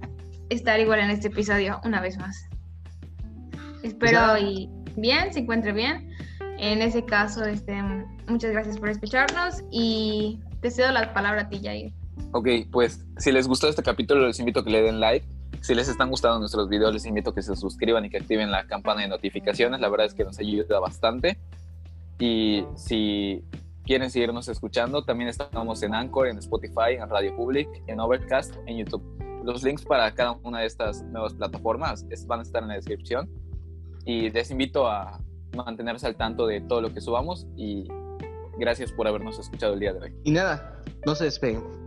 estar 0.49 0.81
igual 0.81 1.01
en 1.01 1.11
este 1.11 1.29
episodio 1.29 1.81
una 1.85 2.01
vez 2.01 2.17
más. 2.19 2.49
Espero 3.83 4.39
y 4.39 4.71
bien, 4.97 5.33
se 5.33 5.41
encuentre 5.41 5.73
bien. 5.73 6.11
En 6.59 6.81
ese 6.81 7.05
caso, 7.05 7.45
este, 7.45 7.81
muchas 8.29 8.51
gracias 8.53 8.79
por 8.79 8.89
escucharnos 8.89 9.63
y 9.71 10.41
te 10.61 10.71
cedo 10.71 10.91
la 10.91 11.13
palabra 11.13 11.43
a 11.43 11.49
ti, 11.49 11.61
Jair. 11.63 11.93
Ok, 12.33 12.49
pues 12.71 13.05
si 13.19 13.31
les 13.31 13.47
gustó 13.47 13.69
este 13.69 13.83
capítulo, 13.83 14.27
les 14.27 14.39
invito 14.41 14.61
a 14.61 14.65
que 14.65 14.71
le 14.71 14.83
den 14.83 15.01
like. 15.01 15.27
Si 15.61 15.75
les 15.75 15.89
están 15.89 16.11
gustando 16.11 16.39
nuestros 16.39 16.69
videos, 16.69 16.93
les 16.93 17.05
invito 17.07 17.31
a 17.31 17.35
que 17.35 17.43
se 17.43 17.55
suscriban 17.57 18.05
y 18.05 18.11
que 18.11 18.19
activen 18.19 18.51
la 18.51 18.67
campana 18.67 19.03
de 19.03 19.09
notificaciones. 19.09 19.81
La 19.81 19.89
verdad 19.89 20.07
es 20.07 20.15
que 20.15 20.25
nos 20.25 20.39
ayuda 20.39 20.81
bastante. 20.81 21.39
Y 22.19 22.65
si 22.75 23.45
quieren 23.87 24.11
seguirnos 24.11 24.49
escuchando, 24.49 25.05
también 25.05 25.31
estamos 25.31 25.83
en 25.83 25.95
Anchor, 25.95 26.27
en 26.29 26.39
Spotify, 26.39 26.95
en 26.99 27.09
Radio 27.09 27.35
Public, 27.37 27.69
en 27.87 28.01
Overcast, 28.01 28.57
en 28.67 28.79
YouTube. 28.79 29.03
Los 29.45 29.63
links 29.63 29.85
para 29.85 30.13
cada 30.13 30.33
una 30.43 30.61
de 30.61 30.67
estas 30.67 31.05
nuevas 31.05 31.35
plataformas 31.35 32.05
van 32.27 32.41
a 32.41 32.43
estar 32.43 32.63
en 32.63 32.69
la 32.69 32.75
descripción. 32.75 33.31
Y 34.05 34.31
les 34.31 34.51
invito 34.51 34.89
a 34.89 35.21
mantenerse 35.57 36.07
al 36.07 36.17
tanto 36.17 36.47
de 36.47 36.61
todo 36.61 36.81
lo 36.81 36.93
que 36.93 37.01
subamos 37.01 37.47
y 37.57 37.85
gracias 38.59 38.93
por 38.93 39.07
habernos 39.07 39.39
escuchado 39.39 39.75
el 39.75 39.81
día 39.81 39.93
de 39.93 40.01
hoy. 40.01 40.15
Y 40.25 40.33
nada, 40.33 40.83
no 41.07 41.15
se 41.15 41.25
despeguen. 41.25 41.86